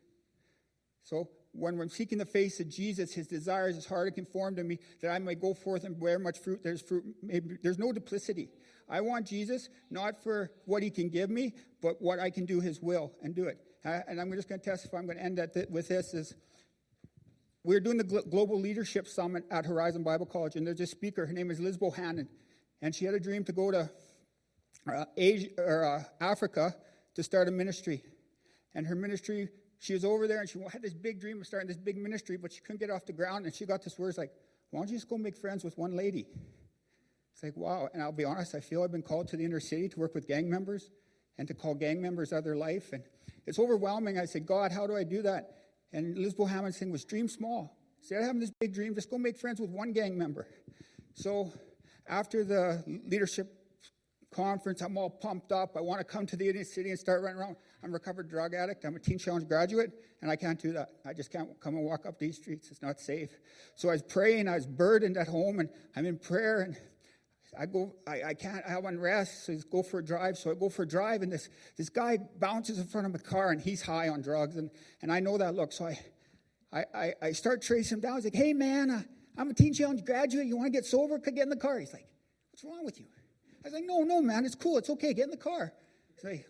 So 1.02 1.28
when 1.52 1.76
we're 1.76 1.88
seeking 1.88 2.18
the 2.18 2.26
face 2.26 2.60
of 2.60 2.68
Jesus, 2.68 3.12
his 3.12 3.26
desires, 3.26 3.74
his 3.74 3.86
heart 3.86 4.08
to 4.08 4.12
conform 4.12 4.56
to 4.56 4.64
me, 4.64 4.78
that 5.00 5.10
I 5.10 5.18
might 5.18 5.40
go 5.40 5.54
forth 5.54 5.84
and 5.84 5.98
bear 5.98 6.18
much 6.18 6.38
fruit. 6.38 6.62
There's 6.62 6.82
fruit, 6.82 7.04
maybe, 7.22 7.56
there's 7.62 7.78
no 7.78 7.92
duplicity. 7.92 8.48
I 8.88 9.00
want 9.00 9.26
Jesus 9.26 9.70
not 9.90 10.22
for 10.22 10.50
what 10.66 10.82
he 10.82 10.90
can 10.90 11.08
give 11.08 11.30
me, 11.30 11.54
but 11.80 12.02
what 12.02 12.20
I 12.20 12.28
can 12.28 12.44
do 12.44 12.60
his 12.60 12.80
will 12.80 13.12
and 13.22 13.34
do 13.34 13.46
it. 13.46 13.58
Uh, 13.84 14.00
and 14.08 14.20
I'm 14.20 14.30
just 14.32 14.48
going 14.48 14.60
to 14.60 14.64
testify. 14.64 14.98
I'm 14.98 15.06
going 15.06 15.18
to 15.18 15.24
end 15.24 15.40
th- 15.52 15.68
with 15.68 15.88
this 15.88 16.14
is 16.14 16.34
we 17.64 17.74
are 17.74 17.80
doing 17.80 17.96
the 17.96 18.04
Global 18.04 18.60
Leadership 18.60 19.08
Summit 19.08 19.44
at 19.50 19.64
Horizon 19.64 20.02
Bible 20.02 20.26
College, 20.26 20.56
and 20.56 20.66
there's 20.66 20.80
a 20.80 20.86
speaker. 20.86 21.24
Her 21.24 21.32
name 21.32 21.50
is 21.50 21.58
Liz 21.58 21.78
Bohannon, 21.78 22.28
and 22.82 22.94
she 22.94 23.06
had 23.06 23.14
a 23.14 23.20
dream 23.20 23.42
to 23.44 23.52
go 23.52 23.70
to 23.70 23.90
uh, 24.86 25.04
Asia, 25.16 25.48
or, 25.56 25.84
uh, 25.84 26.04
Africa 26.20 26.74
to 27.14 27.22
start 27.22 27.48
a 27.48 27.50
ministry. 27.50 28.02
And 28.74 28.86
her 28.86 28.94
ministry, 28.94 29.48
she 29.78 29.94
was 29.94 30.04
over 30.04 30.28
there, 30.28 30.40
and 30.40 30.48
she 30.48 30.58
had 30.70 30.82
this 30.82 30.92
big 30.92 31.20
dream 31.20 31.40
of 31.40 31.46
starting 31.46 31.68
this 31.68 31.78
big 31.78 31.96
ministry, 31.96 32.36
but 32.36 32.52
she 32.52 32.60
couldn't 32.60 32.80
get 32.80 32.90
off 32.90 33.06
the 33.06 33.14
ground. 33.14 33.46
And 33.46 33.54
she 33.54 33.64
got 33.64 33.82
this 33.82 33.98
words 33.98 34.18
like, 34.18 34.32
"Why 34.70 34.80
don't 34.80 34.90
you 34.90 34.96
just 34.96 35.08
go 35.08 35.16
make 35.16 35.36
friends 35.36 35.64
with 35.64 35.78
one 35.78 35.96
lady?" 35.96 36.26
It's 37.32 37.42
like, 37.42 37.56
wow. 37.56 37.88
And 37.92 38.02
I'll 38.02 38.12
be 38.12 38.24
honest, 38.24 38.54
I 38.54 38.60
feel 38.60 38.82
I've 38.82 38.92
been 38.92 39.02
called 39.02 39.28
to 39.28 39.36
the 39.36 39.44
inner 39.44 39.58
city 39.58 39.88
to 39.88 39.98
work 39.98 40.14
with 40.14 40.28
gang 40.28 40.48
members 40.48 40.90
and 41.38 41.48
to 41.48 41.54
call 41.54 41.74
gang 41.74 42.00
members 42.00 42.32
out 42.32 42.38
of 42.38 42.44
their 42.44 42.56
life, 42.56 42.92
and 42.92 43.02
it's 43.46 43.58
overwhelming. 43.58 44.18
I 44.18 44.26
said, 44.26 44.44
God, 44.44 44.70
how 44.70 44.86
do 44.86 44.94
I 44.94 45.02
do 45.02 45.22
that? 45.22 45.63
And 45.94 46.18
Liz 46.18 46.34
Bohannon 46.34 46.74
thing 46.74 46.90
was 46.90 47.04
dream 47.04 47.28
small. 47.28 47.78
Instead 48.00 48.18
of 48.18 48.24
having 48.26 48.40
this 48.40 48.50
big 48.50 48.74
dream, 48.74 48.94
just 48.94 49.08
go 49.08 49.16
make 49.16 49.38
friends 49.38 49.60
with 49.60 49.70
one 49.70 49.92
gang 49.92 50.18
member. 50.18 50.48
So 51.14 51.52
after 52.08 52.42
the 52.44 52.82
leadership 53.06 53.46
conference, 54.34 54.82
I'm 54.82 54.98
all 54.98 55.08
pumped 55.08 55.52
up. 55.52 55.76
I 55.76 55.80
want 55.80 56.00
to 56.00 56.04
come 56.04 56.26
to 56.26 56.36
the 56.36 56.48
inner 56.48 56.64
city 56.64 56.90
and 56.90 56.98
start 56.98 57.22
running 57.22 57.38
around. 57.38 57.56
I'm 57.82 57.90
a 57.90 57.92
recovered 57.92 58.28
drug 58.28 58.54
addict. 58.54 58.84
I'm 58.84 58.96
a 58.96 58.98
Teen 58.98 59.18
Challenge 59.18 59.46
graduate, 59.46 59.92
and 60.20 60.30
I 60.30 60.34
can't 60.34 60.60
do 60.60 60.72
that. 60.72 60.88
I 61.06 61.12
just 61.12 61.30
can't 61.30 61.48
come 61.60 61.76
and 61.76 61.84
walk 61.84 62.06
up 62.06 62.18
these 62.18 62.36
streets. 62.36 62.72
It's 62.72 62.82
not 62.82 62.98
safe. 62.98 63.30
So 63.76 63.88
I 63.88 63.92
was 63.92 64.02
praying. 64.02 64.48
I 64.48 64.56
was 64.56 64.66
burdened 64.66 65.16
at 65.16 65.28
home, 65.28 65.60
and 65.60 65.68
I'm 65.94 66.06
in 66.06 66.18
prayer, 66.18 66.62
and 66.62 66.76
I 67.58 67.66
go, 67.66 67.94
I, 68.06 68.22
I 68.22 68.34
can't, 68.34 68.62
I 68.66 68.70
have 68.70 68.84
unrest, 68.84 69.46
so 69.46 69.52
I 69.52 69.58
go 69.70 69.82
for 69.82 69.98
a 69.98 70.04
drive. 70.04 70.36
So 70.38 70.50
I 70.50 70.54
go 70.54 70.68
for 70.68 70.82
a 70.82 70.88
drive, 70.88 71.22
and 71.22 71.32
this, 71.32 71.48
this 71.76 71.88
guy 71.88 72.18
bounces 72.38 72.78
in 72.78 72.86
front 72.86 73.06
of 73.06 73.12
my 73.12 73.18
car, 73.18 73.50
and 73.50 73.60
he's 73.60 73.82
high 73.82 74.08
on 74.08 74.22
drugs, 74.22 74.56
and, 74.56 74.70
and 75.02 75.12
I 75.12 75.20
know 75.20 75.38
that 75.38 75.54
look. 75.54 75.72
So 75.72 75.86
I, 75.86 75.98
I, 76.72 76.84
I, 76.94 77.14
I 77.22 77.32
start 77.32 77.62
tracing 77.62 77.96
him 77.96 78.00
down. 78.00 78.14
Was 78.16 78.24
like, 78.24 78.34
hey, 78.34 78.52
man, 78.52 78.90
uh, 78.90 79.02
I'm 79.36 79.50
a 79.50 79.54
Teen 79.54 79.72
Challenge 79.72 80.04
graduate. 80.04 80.46
You 80.46 80.56
want 80.56 80.72
to 80.72 80.78
get 80.78 80.84
sober? 80.84 81.18
Could 81.18 81.34
get 81.34 81.44
in 81.44 81.50
the 81.50 81.56
car. 81.56 81.78
He's 81.78 81.92
like, 81.92 82.06
what's 82.50 82.64
wrong 82.64 82.84
with 82.84 82.98
you? 82.98 83.06
I 83.64 83.68
was 83.68 83.74
like, 83.74 83.84
no, 83.86 84.00
no, 84.00 84.20
man, 84.20 84.44
it's 84.44 84.54
cool. 84.54 84.78
It's 84.78 84.90
okay. 84.90 85.14
Get 85.14 85.24
in 85.24 85.30
the 85.30 85.36
car. 85.36 85.72
He's 86.14 86.24
like, 86.24 86.46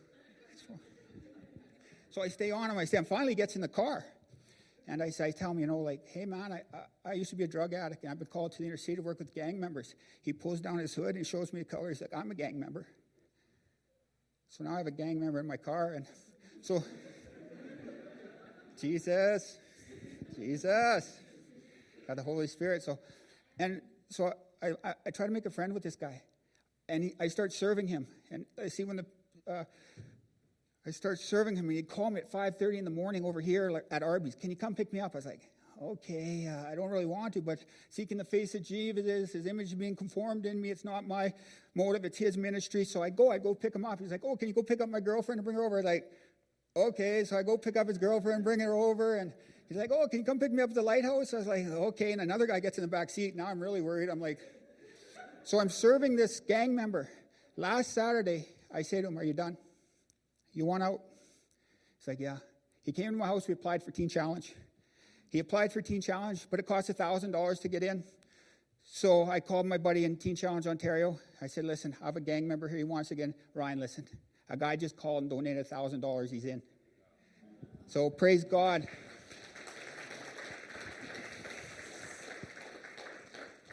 so 2.11 2.23
I 2.23 2.29
stay 2.29 2.51
on 2.53 2.71
him. 2.71 2.79
I 2.79 2.85
say, 2.85 2.99
and 2.99 3.09
finally 3.09 3.35
gets 3.35 3.57
in 3.57 3.61
the 3.63 3.69
car. 3.69 4.05
And 4.87 5.03
I, 5.03 5.11
say, 5.11 5.29
I 5.29 5.31
tell 5.31 5.51
him, 5.51 5.59
you 5.59 5.67
know, 5.67 5.79
like, 5.79 6.07
hey, 6.07 6.27
man, 6.27 6.53
I, 6.53 6.63
I, 6.77 7.11
I, 7.11 7.13
used 7.15 7.31
to 7.31 7.37
be 7.37 7.45
a 7.45 7.49
drug 7.49 7.73
addict, 7.73 8.03
and 8.03 8.13
I've 8.13 8.19
been 8.19 8.29
called 8.29 8.53
to 8.53 8.59
the 8.59 8.67
inner 8.67 8.77
city 8.77 8.97
to 8.97 9.03
work 9.03 9.19
with 9.19 9.35
gang 9.35 9.59
members. 9.59 9.95
He 10.23 10.33
pulls 10.33 10.61
down 10.61 10.79
his 10.79 10.95
hood 10.95 11.17
and 11.17 11.27
shows 11.27 11.53
me 11.55 11.61
the 11.61 11.65
color. 11.65 11.89
He's 11.89 12.03
like, 12.03 12.15
I'm 12.15 12.31
a 12.31 12.35
gang 12.35 12.61
member. 12.61 12.87
So 14.51 14.65
now 14.65 14.75
I 14.75 14.79
have 14.79 14.87
a 14.87 14.91
gang 14.91 15.21
member 15.21 15.41
in 15.41 15.47
my 15.47 15.57
car. 15.57 15.95
And 15.95 16.07
so, 16.61 16.85
Jesus, 18.79 19.59
Jesus, 20.37 21.19
got 22.07 22.17
the 22.17 22.23
Holy 22.23 22.47
Spirit. 22.47 22.83
So, 22.83 22.99
and 23.59 23.81
so 24.11 24.33
I, 24.63 24.73
I, 24.85 24.95
I 25.07 25.11
try 25.11 25.27
to 25.27 25.33
make 25.33 25.47
a 25.47 25.51
friend 25.51 25.73
with 25.73 25.83
this 25.83 25.97
guy. 25.97 26.23
And 26.89 27.05
he, 27.05 27.15
I 27.19 27.29
start 27.29 27.53
serving 27.55 27.89
him. 27.89 28.07
And 28.31 28.45
I 28.63 28.69
see 28.69 28.85
when 28.85 28.97
the, 28.97 29.07
uh, 29.51 29.65
I 30.87 30.91
start 30.91 31.19
serving 31.19 31.57
him, 31.57 31.67
and 31.67 31.77
he'd 31.77 31.89
call 31.89 32.11
me 32.11 32.21
at 32.21 32.31
5.30 32.31 32.79
in 32.79 32.85
the 32.85 32.91
morning 32.91 33.25
over 33.25 33.41
here 33.41 33.83
at 33.91 34.03
Arby's. 34.03 34.35
Can 34.35 34.51
you 34.51 34.57
come 34.57 34.75
pick 34.75 34.93
me 34.93 35.01
up? 35.01 35.15
I 35.15 35.19
was 35.19 35.27
like, 35.27 35.49
okay, 35.83 36.47
uh, 36.47 36.71
I 36.71 36.75
don't 36.75 36.91
really 36.91 37.07
want 37.07 37.33
to, 37.35 37.41
but 37.41 37.61
seeking 37.89 38.19
the 38.19 38.25
face 38.25 38.55
of 38.55 38.63
Jesus, 38.63 39.33
his 39.33 39.47
image 39.47 39.77
being 39.79 39.97
conformed 39.97 40.45
in 40.45 40.61
me, 40.61 40.71
it's 40.71 40.85
not 40.85 41.07
my 41.07 41.33
motive, 41.75 42.05
it's 42.05 42.19
his 42.19 42.37
ministry. 42.37 42.85
So 42.85 43.03
I 43.03 43.09
go, 43.09 43.33
I 43.33 43.39
go 43.39 43.55
pick 43.55 43.75
him 43.75 43.87
up. 43.87 43.99
He's 43.99 44.11
like, 44.11 44.21
oh, 44.25 44.37
can 44.37 44.49
you 44.49 44.55
go 44.55 44.63
pick 44.63 44.83
up 44.83 44.91
my 44.91 45.01
girlfriend 45.01 45.39
and 45.39 45.45
bring 45.45 45.57
her 45.57 45.65
over? 45.65 45.77
I 45.77 45.79
was 45.79 45.85
like, 45.87 46.05
okay. 46.77 47.25
So 47.25 47.39
I 47.39 47.43
go 47.43 47.57
pick 47.57 47.77
up 47.77 47.89
his 47.89 47.97
girlfriend, 47.97 48.37
and 48.37 48.45
bring 48.45 48.61
her 48.61 48.75
over, 48.75 49.17
and 49.17 49.33
he's 49.69 49.79
like, 49.79 49.91
oh, 49.91 50.07
can 50.09 50.21
you 50.21 50.25
come 50.27 50.39
pick 50.39 50.53
me 50.53 50.63
up 50.63 50.69
at 50.69 50.75
the 50.75 50.83
lighthouse? 50.83 51.33
I 51.33 51.39
was 51.39 51.47
like, 51.47 51.67
okay. 51.67 52.13
And 52.13 52.21
another 52.21 52.47
guy 52.47 52.61
gets 52.61 52.77
in 52.77 52.83
the 52.83 52.89
back 52.89 53.09
seat. 53.09 53.37
Now 53.37 53.47
I'm 53.47 53.61
really 53.61 53.81
worried. 53.81 54.11
I'm 54.11 54.21
like, 54.21 54.39
so 55.45 55.61
I'm 55.61 55.71
serving 55.71 56.17
this 56.17 56.41
gang 56.41 56.75
member. 56.75 57.09
Last 57.57 57.95
Saturday, 57.95 58.49
I 58.73 58.83
say 58.83 59.01
to 59.01 59.09
him, 59.09 59.19
are 59.19 59.25
you 59.25 59.33
done? 59.33 59.57
You 60.55 60.65
want 60.65 60.83
out? 60.83 61.01
He's 61.99 62.09
like, 62.09 62.21
Yeah. 62.21 62.39
He 62.85 62.93
came 62.93 63.13
to 63.13 63.17
my 63.17 63.27
house. 63.27 63.49
We 63.49 63.55
applied 63.55 63.83
for 63.83 63.91
Teen 63.91 64.09
Challenge. 64.09 64.55
He 65.31 65.39
applied 65.39 65.73
for 65.73 65.81
Teen 65.81 66.03
Challenge, 66.03 66.47
but 66.51 66.61
it 66.61 66.67
cost 66.67 66.91
$1,000 66.91 67.61
to 67.63 67.69
get 67.69 67.83
in. 67.83 68.05
So 68.85 69.29
I 69.29 69.41
called 69.41 69.65
my 69.65 69.79
buddy 69.79 70.05
in 70.05 70.17
Teen 70.17 70.37
Challenge 70.37 70.67
Ontario. 70.67 71.19
I 71.41 71.47
said, 71.47 71.65
Listen, 71.65 71.97
I 72.03 72.07
have 72.07 72.17
a 72.17 72.21
gang 72.21 72.47
member 72.47 72.69
here. 72.69 72.79
He 72.79 72.85
wants 72.85 73.09
to 73.09 73.15
get 73.15 73.25
in. 73.25 73.35
Ryan, 73.55 73.81
listen. 73.81 74.07
A 74.51 74.57
guy 74.57 74.77
just 74.77 74.97
called 74.97 75.23
and 75.23 75.31
donated 75.31 75.69
$1,000. 75.69 76.31
He's 76.31 76.45
in. 76.45 76.63
So 77.87 78.11
praise 78.11 78.45
God. 78.45 78.87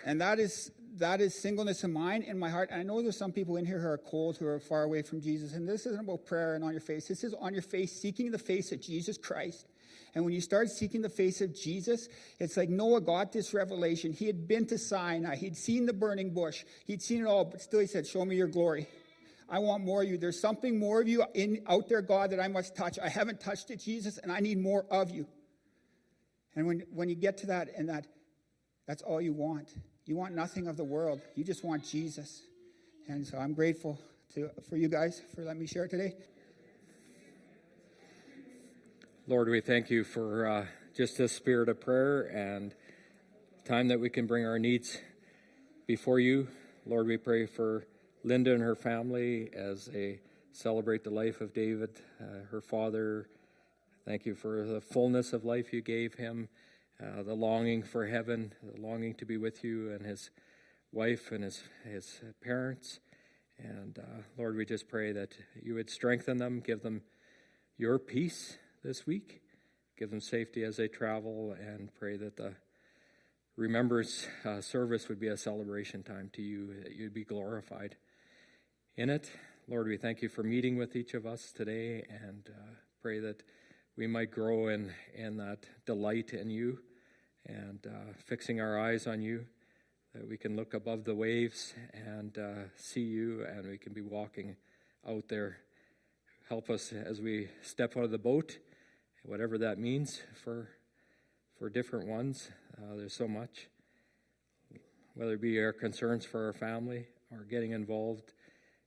And 0.06 0.20
that 0.22 0.40
is 0.40 0.72
that 0.98 1.22
is 1.22 1.42
singleness 1.42 1.84
of 1.84 1.90
mind 1.90 2.26
in 2.26 2.38
my 2.38 2.50
heart. 2.50 2.70
And 2.72 2.80
I 2.80 2.84
know 2.84 3.02
there's 3.02 3.18
some 3.18 3.32
people 3.32 3.58
in 3.58 3.66
here 3.66 3.80
who 3.80 3.88
are 3.88 3.98
cold, 3.98 4.38
who 4.38 4.48
are 4.48 4.60
far 4.60 4.84
away 4.84 5.02
from 5.02 5.22
Jesus. 5.22 5.54
And 5.54 5.68
this 5.68 5.86
isn't 5.86 6.02
about 6.02 6.26
prayer 6.26 6.56
and 6.56 6.64
on 6.64 6.72
your 6.72 6.82
face. 6.82 7.08
This 7.08 7.24
is 7.24 7.34
on 7.34 7.54
your 7.54 7.62
face, 7.62 7.94
seeking 8.02 8.32
the 8.32 8.38
face 8.38 8.72
of 8.72 8.82
Jesus 8.82 9.18
Christ. 9.18 9.68
And 10.14 10.26
when 10.26 10.34
you 10.34 10.42
start 10.42 10.70
seeking 10.70 11.02
the 11.02 11.10
face 11.10 11.40
of 11.40 11.56
Jesus, 11.56 12.10
it's 12.40 12.58
like 12.58 12.70
Noah 12.70 13.02
got 13.02 13.32
this 13.32 13.54
revelation. 13.54 14.12
He 14.12 14.28
had 14.28 14.48
been 14.48 14.66
to 14.68 14.78
Sinai, 14.78 15.36
he'd 15.38 15.56
seen 15.56 15.86
the 15.86 15.94
burning 15.94 16.34
bush, 16.34 16.66
he'd 16.86 17.02
seen 17.02 17.22
it 17.22 17.28
all, 17.28 17.46
but 17.46 17.62
still 17.62 17.80
he 17.80 17.88
said, 17.88 18.06
Show 18.06 18.26
me 18.26 18.36
your 18.36 18.48
glory. 18.48 18.88
I 19.50 19.60
want 19.60 19.84
more 19.84 20.02
of 20.02 20.10
you. 20.10 20.18
There's 20.18 20.40
something 20.40 20.80
more 20.80 21.02
of 21.02 21.08
you 21.08 21.26
in, 21.34 21.62
out 21.68 21.90
there, 21.90 22.02
God, 22.02 22.32
that 22.32 22.40
I 22.40 22.48
must 22.48 22.76
touch. 22.76 22.98
I 23.00 23.10
haven't 23.10 23.42
touched 23.42 23.70
it, 23.70 23.82
Jesus, 23.82 24.18
and 24.18 24.32
I 24.32 24.40
need 24.40 24.58
more 24.58 24.86
of 24.90 25.12
you. 25.12 25.28
And 26.56 26.68
when, 26.68 26.84
when 26.94 27.10
you 27.10 27.16
get 27.16 27.38
to 27.40 27.48
that, 27.48 27.70
and 27.78 27.90
that, 27.90 28.08
that's 28.88 29.02
all 29.02 29.22
you 29.22 29.34
want. 29.34 29.70
You 30.06 30.16
want 30.16 30.34
nothing 30.34 30.68
of 30.68 30.78
the 30.78 30.84
world. 30.84 31.22
You 31.36 31.44
just 31.44 31.64
want 31.64 31.86
Jesus. 31.86 32.42
And 33.08 33.26
so 33.26 33.38
I'm 33.38 33.54
grateful 33.54 34.00
to, 34.34 34.50
for 34.68 34.76
you 34.76 34.88
guys 34.88 35.22
for 35.36 35.44
letting 35.44 35.60
me 35.60 35.68
share 35.68 35.88
today. 35.88 36.16
Lord, 39.28 39.48
we 39.48 39.62
thank 39.62 39.92
you 39.92 40.04
for 40.04 40.48
uh, 40.48 40.66
just 40.96 41.18
this 41.18 41.32
spirit 41.32 41.70
of 41.70 41.80
prayer 41.80 42.24
and 42.24 42.74
time 43.64 43.90
that 43.90 44.00
we 44.00 44.10
can 44.10 44.26
bring 44.26 44.46
our 44.46 44.58
needs 44.58 44.98
before 45.86 46.20
you. 46.20 46.48
Lord, 46.88 47.06
we 47.06 47.18
pray 47.18 47.46
for 47.46 47.86
Linda 48.24 48.54
and 48.54 48.64
her 48.64 48.76
family 48.76 49.52
as 49.54 49.86
they 49.86 50.20
celebrate 50.52 51.04
the 51.04 51.12
life 51.12 51.42
of 51.42 51.54
David, 51.54 51.92
uh, 52.20 52.46
her 52.50 52.62
father. 52.62 53.28
Thank 54.04 54.26
you 54.26 54.34
for 54.34 54.66
the 54.66 54.82
fullness 54.82 55.32
of 55.32 55.46
life 55.46 55.72
you 55.72 55.82
gave 55.82 56.16
him 56.16 56.50
uh, 57.02 57.24
the 57.24 57.34
longing 57.34 57.82
for 57.82 58.06
heaven, 58.06 58.54
the 58.62 58.80
longing 58.80 59.16
to 59.16 59.26
be 59.26 59.38
with 59.38 59.64
you 59.64 59.92
and 59.92 60.06
his 60.06 60.30
wife 60.92 61.32
and 61.32 61.44
his, 61.44 61.64
his 61.84 62.22
parents. 62.44 63.00
And 63.58 63.98
uh, 63.98 64.22
Lord, 64.38 64.56
we 64.56 64.66
just 64.66 64.88
pray 64.88 65.12
that 65.12 65.34
you 65.62 65.74
would 65.76 65.90
strengthen 65.90 66.38
them, 66.38 66.62
give 66.64 66.84
them 66.84 67.02
your 67.78 67.98
peace 67.98 68.58
this 68.84 69.08
week, 69.08 69.42
give 69.98 70.12
them 70.12 70.22
safety 70.22 70.64
as 70.64 70.78
they 70.78 70.88
travel, 70.88 71.56
and 71.60 71.90
pray 71.96 72.18
that 72.18 72.38
the 72.38 72.54
remembrance 73.56 74.28
uh, 74.46 74.62
service 74.62 75.10
would 75.10 75.20
be 75.20 75.28
a 75.28 75.38
celebration 75.38 76.04
time 76.04 76.30
to 76.34 76.42
you, 76.42 76.84
that 76.84 76.96
you'd 76.96 77.14
be 77.14 77.24
glorified 77.24 77.96
in 78.96 79.10
it. 79.10 79.32
Lord, 79.68 79.88
we 79.88 79.98
thank 79.98 80.22
you 80.22 80.30
for 80.30 80.44
meeting 80.44 80.78
with 80.78 80.96
each 80.96 81.14
of 81.14 81.26
us 81.26 81.52
today 81.52 82.06
and 82.10 82.48
uh, 82.50 82.74
pray 83.02 83.20
that 83.20 83.42
we 83.98 84.06
might 84.06 84.32
grow 84.32 84.68
in, 84.68 84.92
in 85.16 85.38
that 85.38 85.66
delight 85.86 86.34
in 86.34 86.50
you 86.52 86.80
and 87.48 87.86
uh, 87.86 88.14
fixing 88.26 88.62
our 88.62 88.80
eyes 88.80 89.08
on 89.08 89.22
you, 89.22 89.46
that 90.14 90.28
we 90.28 90.38
can 90.38 90.56
look 90.56 90.74
above 90.74 91.04
the 91.04 91.16
waves 91.16 91.74
and 91.94 92.38
uh, 92.38 92.68
see 92.76 93.02
you, 93.02 93.46
and 93.46 93.68
we 93.68 93.78
can 93.78 93.94
be 93.94 94.02
walking 94.02 94.56
out 95.08 95.28
there. 95.28 95.58
Help 96.50 96.70
us 96.70 96.92
as 96.92 97.22
we 97.22 97.50
step 97.62 97.96
out 97.98 98.04
of 98.04 98.12
the 98.12 98.18
boat, 98.18 98.58
whatever 99.24 99.58
that 99.58 99.80
means 99.80 100.22
for 100.44 100.70
for 101.62 101.70
different 101.70 102.08
ones. 102.08 102.50
Uh, 102.76 102.96
there's 102.96 103.14
so 103.14 103.28
much, 103.28 103.68
whether 105.14 105.34
it 105.34 105.42
be 105.42 105.60
our 105.60 105.72
concerns 105.72 106.26
for 106.26 106.48
our 106.48 106.54
family 106.54 107.06
or 107.32 107.44
getting 107.44 107.72
involved 107.72 108.34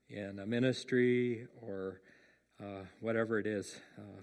in 0.09 0.41
a 0.41 0.47
ministry 0.47 1.47
or 1.63 2.01
uh, 2.61 2.83
whatever 2.99 3.39
it 3.39 3.47
is, 3.47 3.79
uh, 3.97 4.21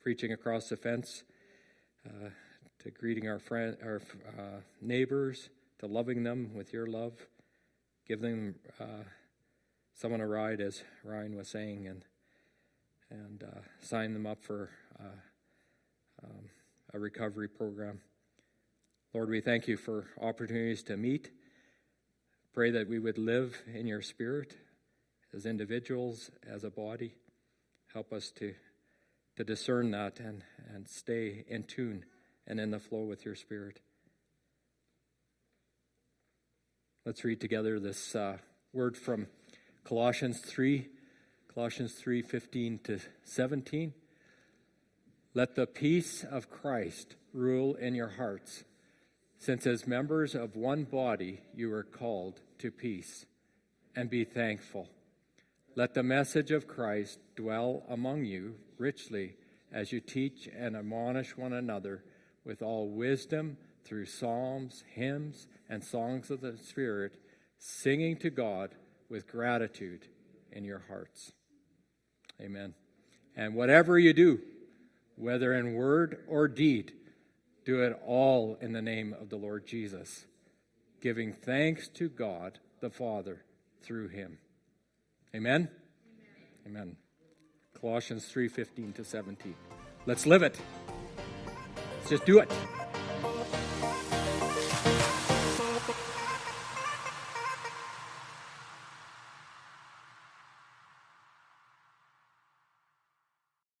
preaching 0.00 0.32
across 0.32 0.70
the 0.70 0.76
fence 0.76 1.24
uh, 2.06 2.30
to 2.82 2.90
greeting 2.90 3.28
our 3.28 3.38
friend, 3.38 3.76
our 3.82 4.02
uh, 4.38 4.60
neighbors, 4.80 5.50
to 5.78 5.86
loving 5.86 6.24
them 6.24 6.50
with 6.54 6.72
your 6.72 6.86
love, 6.86 7.12
giving 8.08 8.54
uh, 8.80 9.04
someone 9.94 10.20
a 10.20 10.26
ride, 10.26 10.60
as 10.60 10.82
Ryan 11.04 11.36
was 11.36 11.48
saying, 11.48 11.86
and 11.86 12.04
and 13.10 13.44
uh, 13.44 13.60
sign 13.80 14.14
them 14.14 14.26
up 14.26 14.42
for 14.42 14.70
uh, 14.98 16.24
um, 16.24 16.48
a 16.94 16.98
recovery 16.98 17.48
program. 17.48 18.00
Lord, 19.12 19.28
we 19.28 19.42
thank 19.42 19.68
you 19.68 19.76
for 19.76 20.06
opportunities 20.20 20.82
to 20.84 20.96
meet. 20.96 21.30
Pray 22.54 22.70
that 22.70 22.88
we 22.88 22.98
would 22.98 23.18
live 23.18 23.62
in 23.72 23.86
your 23.86 24.00
spirit 24.00 24.56
as 25.34 25.44
individuals, 25.44 26.30
as 26.50 26.64
a 26.64 26.70
body. 26.70 27.14
Help 27.92 28.14
us 28.14 28.30
to, 28.38 28.54
to 29.36 29.44
discern 29.44 29.90
that 29.90 30.18
and, 30.18 30.42
and 30.74 30.88
stay 30.88 31.44
in 31.48 31.64
tune 31.64 32.06
and 32.46 32.60
in 32.60 32.70
the 32.70 32.78
flow 32.78 33.04
with 33.04 33.24
your 33.24 33.34
spirit. 33.34 33.80
Let's 37.04 37.24
read 37.24 37.40
together 37.40 37.80
this 37.80 38.14
uh, 38.14 38.38
word 38.72 38.96
from 38.96 39.26
Colossians 39.84 40.40
3, 40.40 40.86
Colossians 41.52 41.94
3 41.94 42.22
15 42.22 42.78
to 42.84 43.00
17. 43.24 43.92
Let 45.34 45.56
the 45.56 45.66
peace 45.66 46.24
of 46.24 46.50
Christ 46.50 47.16
rule 47.32 47.74
in 47.74 47.94
your 47.94 48.10
hearts, 48.10 48.64
since 49.38 49.66
as 49.66 49.86
members 49.86 50.34
of 50.34 50.54
one 50.54 50.84
body 50.84 51.40
you 51.54 51.72
are 51.72 51.82
called 51.82 52.40
to 52.58 52.70
peace, 52.70 53.26
and 53.96 54.08
be 54.08 54.24
thankful. 54.24 54.88
Let 55.74 55.94
the 55.94 56.02
message 56.02 56.50
of 56.50 56.68
Christ 56.68 57.18
dwell 57.34 57.82
among 57.88 58.26
you 58.26 58.56
richly 58.78 59.36
as 59.72 59.90
you 59.90 60.00
teach 60.00 60.48
and 60.54 60.76
admonish 60.76 61.36
one 61.36 61.54
another 61.54 62.04
with 62.44 62.62
all 62.62 62.88
wisdom 62.88 63.56
through 63.84 64.06
psalms, 64.06 64.84
hymns, 64.94 65.46
and 65.68 65.82
songs 65.82 66.30
of 66.30 66.40
the 66.40 66.56
Spirit, 66.56 67.16
singing 67.58 68.16
to 68.18 68.30
God 68.30 68.74
with 69.08 69.28
gratitude 69.28 70.06
in 70.50 70.64
your 70.64 70.82
hearts. 70.88 71.32
Amen. 72.40 72.74
And 73.36 73.54
whatever 73.54 73.98
you 73.98 74.12
do, 74.12 74.40
whether 75.16 75.52
in 75.54 75.74
word 75.74 76.24
or 76.26 76.48
deed, 76.48 76.92
do 77.64 77.82
it 77.82 77.98
all 78.04 78.56
in 78.60 78.72
the 78.72 78.82
name 78.82 79.14
of 79.20 79.28
the 79.28 79.36
Lord 79.36 79.66
Jesus, 79.66 80.26
giving 81.00 81.32
thanks 81.32 81.88
to 81.88 82.08
God 82.08 82.58
the 82.80 82.90
Father 82.90 83.44
through 83.82 84.08
him. 84.08 84.38
Amen. 85.34 85.68
Amen. 86.66 86.82
Amen. 86.82 86.96
Colossians 87.80 88.26
3:15 88.26 88.92
to 88.94 89.04
17. 89.04 89.54
Let's 90.06 90.26
live 90.26 90.42
it. 90.42 90.60
Let's 92.02 92.10
just 92.10 92.24
do 92.24 92.40
it. 92.40 92.50